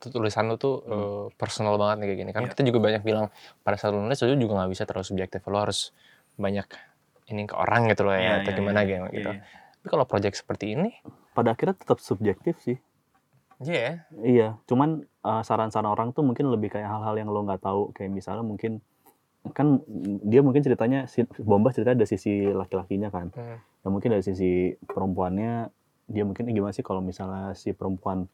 tulisan 0.02 0.50
lu 0.50 0.58
tuh 0.58 0.82
Hmm. 0.82 0.90
eh, 0.90 1.26
personal 1.38 1.78
banget 1.78 2.02
nih 2.02 2.08
kayak 2.08 2.20
gini 2.20 2.32
kan 2.34 2.42
Iya. 2.42 2.50
kita 2.50 2.62
juga 2.66 2.80
banyak 2.82 3.04
bilang 3.04 3.30
pada 3.62 3.78
saat 3.78 3.94
lu 3.94 4.02
nulis 4.02 4.18
lu 4.18 4.34
juga 4.34 4.54
nggak 4.58 4.72
bisa 4.74 4.84
terlalu 4.84 5.06
subjektif 5.06 5.46
lo 5.46 5.62
harus 5.62 5.94
banyak 6.36 6.66
ini 7.30 7.46
ke 7.46 7.54
orang 7.54 7.86
gitu 7.86 8.02
loh 8.02 8.12
ya 8.12 8.20
Iya, 8.20 8.34
atau 8.42 8.50
iya, 8.50 8.58
gimana 8.58 8.80
iya. 8.82 8.88
gitu, 8.90 8.98
Iya, 8.98 9.14
gitu. 9.14 9.30
iya. 9.30 9.42
tapi 9.78 9.88
kalau 9.88 10.06
project 10.06 10.36
seperti 10.36 10.74
ini 10.74 10.90
pada 11.32 11.54
akhirnya 11.54 11.78
tetap 11.78 12.02
subjektif 12.02 12.58
sih 12.58 12.82
iya 13.62 13.78
ya 13.78 13.94
Iya, 14.26 14.48
cuman 14.66 14.90
uh, 15.22 15.44
saran-saran 15.46 15.86
orang 15.86 16.10
tuh 16.12 16.26
mungkin 16.26 16.50
lebih 16.50 16.74
kayak 16.74 16.90
hal-hal 16.90 17.14
yang 17.14 17.30
lo 17.30 17.46
nggak 17.46 17.62
tahu, 17.62 17.94
kayak 17.94 18.10
misalnya 18.10 18.42
mungkin 18.42 18.82
kan 19.52 19.84
dia 20.24 20.40
mungkin 20.40 20.64
ceritanya 20.64 21.04
si 21.12 21.28
Bomba 21.44 21.76
ceritanya 21.76 22.08
dari 22.08 22.10
sisi 22.16 22.48
laki-lakinya 22.48 23.12
kan, 23.12 23.28
Hmm. 23.36 23.60
dan 23.60 23.90
mungkin 23.92 24.16
dari 24.16 24.24
sisi 24.24 24.72
perempuannya 24.88 25.68
dia 26.08 26.24
mungkin 26.24 26.48
gimana 26.48 26.72
sih 26.72 26.84
kalau 26.84 27.04
misalnya 27.04 27.52
si 27.52 27.76
perempuan 27.76 28.32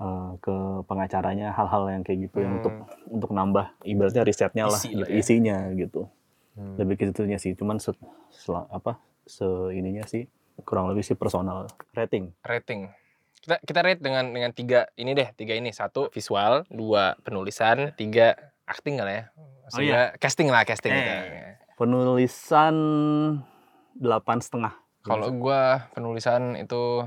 uh, 0.00 0.40
ke 0.40 0.56
pengacaranya 0.88 1.52
hal-hal 1.52 1.92
yang 1.92 2.00
kayak 2.00 2.32
gitu 2.32 2.40
yang 2.40 2.56
untuk 2.60 2.74
untuk 3.12 3.30
nambah 3.36 3.76
ibaratnya 3.84 4.24
risetnya 4.24 4.64
lah, 4.64 4.80
Isi 4.80 4.96
lah 4.96 5.08
ya. 5.08 5.16
isinya 5.20 5.56
gitu, 5.76 6.08
Hmm. 6.56 6.80
lebih 6.80 6.96
ke 6.96 7.04
situnya 7.12 7.36
sih, 7.36 7.52
cuman 7.52 7.76
se, 7.76 7.92
sel- 8.32 8.68
apa 8.72 8.96
se 9.28 9.44
ininya 9.76 10.08
sih 10.08 10.24
kurang 10.64 10.88
lebih 10.88 11.04
sih 11.04 11.14
personal 11.14 11.68
rating. 11.92 12.32
rating 12.42 12.88
kita 13.38 13.62
kita 13.62 13.80
rate 13.86 14.02
dengan 14.02 14.26
dengan 14.34 14.50
tiga 14.50 14.90
ini 14.98 15.14
deh 15.14 15.30
tiga 15.38 15.54
ini 15.54 15.70
satu 15.70 16.10
visual 16.10 16.66
dua 16.66 17.14
penulisan 17.22 17.94
tiga 17.94 18.34
acting 18.66 18.98
kali 18.98 19.22
ya 19.22 19.24
Oh 19.70 19.80
iya. 19.80 20.14
Casting 20.14 20.48
lah 20.48 20.62
casting 20.62 20.90
Eh. 20.90 20.98
gitu. 20.98 21.14
Penulisan 21.76 22.74
delapan 23.92 24.38
setengah. 24.38 24.74
kalau 25.00 25.32
gua 25.32 25.88
penulisan 25.90 26.52
itu 26.54 27.00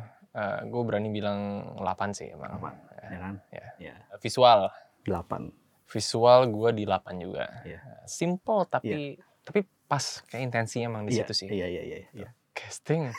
gue 0.64 0.82
berani 0.82 1.08
bilang 1.08 1.40
8 1.78 2.12
sih 2.12 2.30
emang 2.30 2.56
Delapan. 2.56 2.74
ya 3.04 3.18
kan? 3.20 3.36
Ya. 3.50 3.66
Ya. 3.78 3.96
visual 4.18 4.72
Delapan. 5.02 5.52
visual 5.86 6.40
gue 6.48 6.70
di 6.74 6.84
8 6.84 7.20
juga. 7.20 7.46
Iya. 7.62 7.80
Simple 8.06 8.64
tapi 8.66 9.20
tapi 9.42 9.60
pas 9.86 10.02
kayak 10.24 10.44
intensinya 10.46 10.88
emang 10.88 11.04
di 11.04 11.14
Iya, 11.14 11.28
situ 11.28 11.34
sih. 11.36 11.48
Iya 11.48 11.68
iya 11.68 11.82
iya. 11.84 11.98
iya. 12.16 12.30
Casting. 12.52 13.12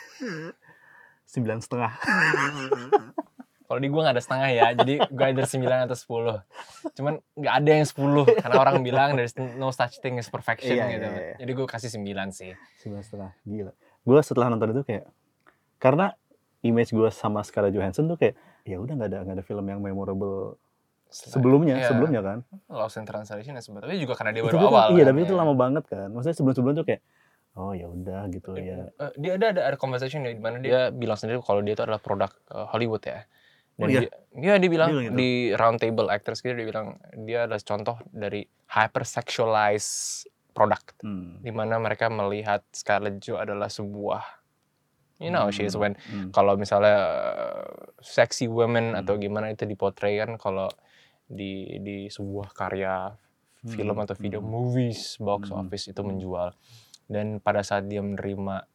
Sembilan 1.31 1.59
setengah. 1.59 1.91
Kalau 3.73 3.81
di 3.81 3.89
gue 3.89 3.97
nggak 3.99 4.13
ada 4.13 4.21
setengah 4.21 4.49
ya, 4.51 4.67
jadi 4.75 4.93
gue 5.01 5.25
ada 5.25 5.43
9 5.43 5.65
atau 5.83 5.97
10. 5.97 6.93
Cuman 6.93 7.13
nggak 7.33 7.55
ada 7.57 7.71
yang 7.73 7.87
10 7.89 7.97
karena 8.37 8.55
orang 8.55 8.75
bilang 8.79 9.09
there's 9.13 9.33
no 9.57 9.69
such 9.69 9.97
thing 9.97 10.13
as 10.15 10.29
perfection 10.29 10.77
Iya, 10.77 10.85
gitu. 10.91 11.07
iya, 11.07 11.21
iya. 11.25 11.35
Jadi 11.41 11.51
gue 11.51 11.65
kasih 11.65 11.89
9 11.89 12.05
sih. 12.29 12.53
Sembilan 12.77 13.01
setengah. 13.01 13.31
Gila. 13.41 13.71
Gue 13.99 14.19
setelah 14.21 14.47
nonton 14.47 14.69
itu 14.71 14.81
kayak 14.83 15.09
karena 15.79 16.13
image 16.61 16.93
gue 16.93 17.09
sama 17.09 17.41
Scarlett 17.41 17.73
Johansson 17.73 18.05
tuh 18.05 18.13
kayak 18.15 18.37
ya 18.61 18.77
udah 18.77 18.93
nggak 18.93 19.09
ada 19.09 19.17
nggak 19.25 19.35
ada 19.35 19.43
film 19.43 19.65
yang 19.65 19.81
memorable 19.81 20.61
sebelumnya 21.09 21.75
Iya. 21.75 21.89
sebelumnya 21.89 22.21
kan. 22.21 22.37
Lost 22.67 22.95
in 22.95 23.03
Translation 23.03 23.53
ya 23.53 23.63
sebetulnya 23.65 23.97
juga 23.97 24.13
karena 24.13 24.31
dia 24.31 24.41
Itu 24.43 24.53
baru 24.53 24.57
kan- 24.59 24.69
awal. 24.69 24.87
iya 24.91 25.01
kan, 25.01 25.09
tapi 25.09 25.19
itu 25.19 25.33
ya. 25.33 25.39
lama 25.41 25.53
banget 25.53 25.83
kan. 25.87 26.07
Maksudnya 26.09 26.37
sebelum 26.37 26.53
sebelum 26.53 26.73
tuh 26.75 26.85
kayak 26.85 27.01
oh 27.53 27.71
ya 27.71 27.85
udah 27.85 28.21
gitu 28.29 28.53
ya. 28.55 28.89
Eh, 28.91 29.11
dia 29.15 29.31
ada 29.33 29.45
ada 29.49 29.61
ada 29.65 29.77
conversation 29.77 30.21
di 30.21 30.33
mana 30.35 30.57
dia 30.57 30.89
bilang 30.89 31.13
sendiri 31.13 31.37
kalau 31.39 31.59
dia 31.59 31.73
itu 31.73 31.81
adalah 31.81 31.97
produk 31.97 32.29
eh, 32.49 32.65
Hollywood 32.69 33.01
ya. 33.01 33.25
Dan 33.73 33.81
Oh, 33.81 33.89
iya? 33.89 34.01
dia, 34.05 34.09
iya, 34.37 34.53
dia 34.61 34.69
bilang 34.69 34.89
Dia 34.93 34.97
bilang 35.01 35.05
gitu? 35.09 35.17
di 35.17 35.29
round 35.57 35.77
table 35.81 36.07
actors 36.13 36.39
gitu 36.39 36.53
dia 36.53 36.67
bilang 36.69 36.87
dia 37.25 37.49
adalah 37.49 37.57
contoh 37.57 37.97
dari 38.13 38.45
hypersexualized 38.69 40.29
product 40.53 40.93
Hmm. 41.01 41.41
di 41.41 41.49
mana 41.49 41.81
mereka 41.81 42.07
melihat 42.07 42.61
Scarlett 42.69 43.17
Jo 43.17 43.41
adalah 43.41 43.67
sebuah 43.67 44.21
you 45.17 45.29
know 45.29 45.49
she 45.49 45.65
is 45.65 45.73
when 45.73 45.97
Hmm. 46.05 46.29
kalau 46.29 46.53
misalnya 46.53 46.97
uh, 47.01 47.65
sexy 47.99 48.45
women 48.45 48.93
Hmm. 48.93 49.01
atau 49.01 49.17
gimana 49.17 49.49
itu 49.49 49.65
dipotret 49.65 50.21
kan 50.21 50.37
kalau 50.37 50.69
di 51.25 51.81
di 51.81 52.05
sebuah 52.07 52.53
karya 52.53 53.17
film 53.65 53.95
Hmm. 53.95 54.03
atau 54.05 54.13
video 54.13 54.37
Hmm. 54.37 54.53
movies 54.53 55.17
box 55.17 55.49
Hmm. 55.49 55.65
office 55.65 55.89
itu 55.89 55.97
Hmm. 55.97 56.13
menjual 56.13 56.53
dan 57.09 57.41
pada 57.41 57.65
saat 57.65 57.89
dia 57.89 58.05
menerima 58.05 58.69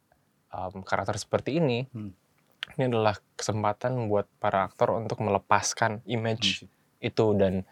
um, 0.49 0.83
karakter 0.83 1.15
seperti 1.15 1.63
ini 1.63 1.87
Hmm. 1.89 2.11
Ini 2.75 2.87
adalah 2.87 3.17
kesempatan 3.33 4.07
buat 4.07 4.29
para 4.37 4.65
aktor 4.65 4.93
untuk 4.93 5.19
melepaskan 5.19 6.03
image 6.05 6.67
itu 6.99 7.27
dan 7.33 7.63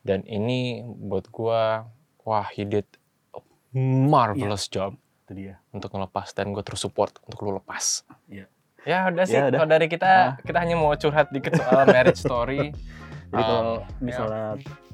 dan 0.00 0.24
ini 0.24 0.80
buat 0.82 1.28
gua 1.28 1.86
wah 2.20 2.48
he 2.48 2.64
did 2.64 2.88
a 3.30 3.40
marvelous 3.72 4.66
job 4.66 4.96
Itu 5.22 5.32
dia. 5.36 5.54
untuk 5.70 5.90
ngelepas 5.90 6.32
dan 6.32 6.50
gue 6.50 6.60
terus 6.60 6.80
support 6.80 7.14
untuk 7.22 7.38
lu 7.42 7.54
lepas. 7.54 8.02
Iya. 8.26 8.48
Ya 8.82 9.06
udah 9.06 9.24
sih, 9.24 9.36
Ya 9.36 9.46
udah. 9.46 9.60
kalau 9.60 9.70
dari 9.70 9.86
kita 9.86 10.08
Ah. 10.08 10.28
kita 10.40 10.58
hanya 10.58 10.74
mau 10.74 10.90
curhat 10.92 11.28
dikit 11.28 11.54
soal 11.54 11.84
marriage 11.86 12.18
story. 12.18 12.72
Jadi 13.30 13.42
kalau 13.42 13.62
Um, 13.78 14.00
misalnya 14.00 14.46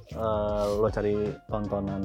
eh, 0.09 0.65
lo 0.77 0.89
cari 0.89 1.15
tontonan 1.47 2.03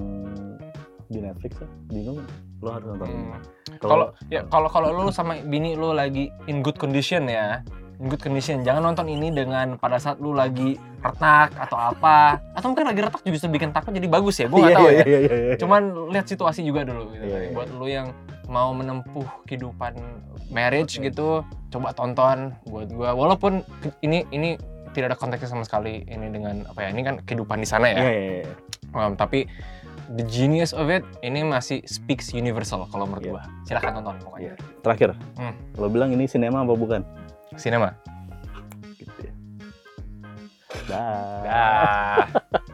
di 1.12 1.19
Netflix 1.19 1.60
ya, 1.60 1.67
bingung 1.91 2.24
lo 2.62 2.69
harus 2.71 2.88
nonton. 2.88 3.08
Hmm. 3.10 3.36
Kalau 3.82 4.08
ya 4.32 4.47
kalau 4.47 4.69
kalau 4.71 4.88
lu 4.95 5.12
sama 5.12 5.36
bini 5.43 5.76
lu 5.76 5.91
lagi 5.91 6.32
in 6.47 6.63
good 6.63 6.78
condition 6.80 7.28
ya, 7.28 7.60
in 8.00 8.08
good 8.08 8.21
condition. 8.21 8.63
Jangan 8.63 8.82
nonton 8.82 9.10
ini 9.12 9.30
dengan 9.30 9.76
pada 9.76 10.00
saat 10.00 10.17
lu 10.24 10.32
lagi 10.32 10.80
retak 11.02 11.52
atau 11.58 11.78
apa. 11.78 12.38
Atau 12.54 12.71
mungkin 12.71 12.88
lagi 12.88 13.02
retak 13.04 13.21
juga 13.26 13.34
bisa 13.38 13.47
bikin 13.50 13.69
takut 13.76 13.91
jadi 13.91 14.08
bagus 14.08 14.39
ya. 14.39 14.47
Gue 14.47 14.62
nggak 14.62 14.71
Iya, 14.71 14.78
tahu 14.78 14.88
iya, 14.89 15.04
ya. 15.04 15.19
iya. 15.19 15.56
Cuman 15.58 15.82
lihat 16.13 16.26
situasi 16.30 16.62
juga 16.63 16.86
dulu 16.86 17.12
gitu. 17.13 17.26
Kan. 17.28 17.41
iya. 17.41 17.52
Buat 17.54 17.69
lu 17.76 17.86
yang 17.89 18.08
mau 18.52 18.71
menempuh 18.76 19.26
kehidupan 19.47 19.95
marriage 20.52 21.00
gitu, 21.00 21.41
coba 21.71 21.89
tonton 21.95 22.52
buat 22.67 22.91
gua. 22.91 23.15
Walaupun 23.15 23.63
ini 24.04 24.28
ini 24.36 24.60
tidak 24.91 25.15
ada 25.15 25.17
konteksnya 25.17 25.56
sama 25.56 25.63
sekali 25.63 26.04
ini 26.06 26.28
dengan 26.30 26.67
apa 26.67 26.84
ya? 26.84 26.89
Ini 26.91 27.02
kan 27.02 27.15
kehidupan 27.24 27.63
di 27.63 27.67
sana 27.69 27.89
ya. 27.89 28.02
Iya, 28.02 28.12
iya, 28.12 28.34
iya. 28.43 28.56
Um, 28.91 29.15
tapi 29.15 29.47
the 30.13 30.24
genius 30.24 30.71
of 30.71 30.88
it 30.88 31.02
ini 31.19 31.41
masih 31.41 31.82
speaks 31.86 32.32
universal 32.32 32.88
kalau 32.88 33.06
menurut 33.06 33.21
Iya. 33.21 33.32
gua. 33.32 33.43
Silahkan 33.63 33.91
tonton 33.93 34.15
pokoknya. 34.19 34.54
Terakhir, 34.82 35.10
Hmm. 35.36 35.54
lo 35.76 35.88
bilang 35.88 36.10
ini 36.10 36.26
sinema 36.26 36.62
apa 36.62 36.74
bukan? 36.74 37.02
Cinema. 37.56 37.95
Gitu 38.95 39.12
ya. 39.21 39.34
Dah. 40.88 41.41
Dah. 41.41 42.26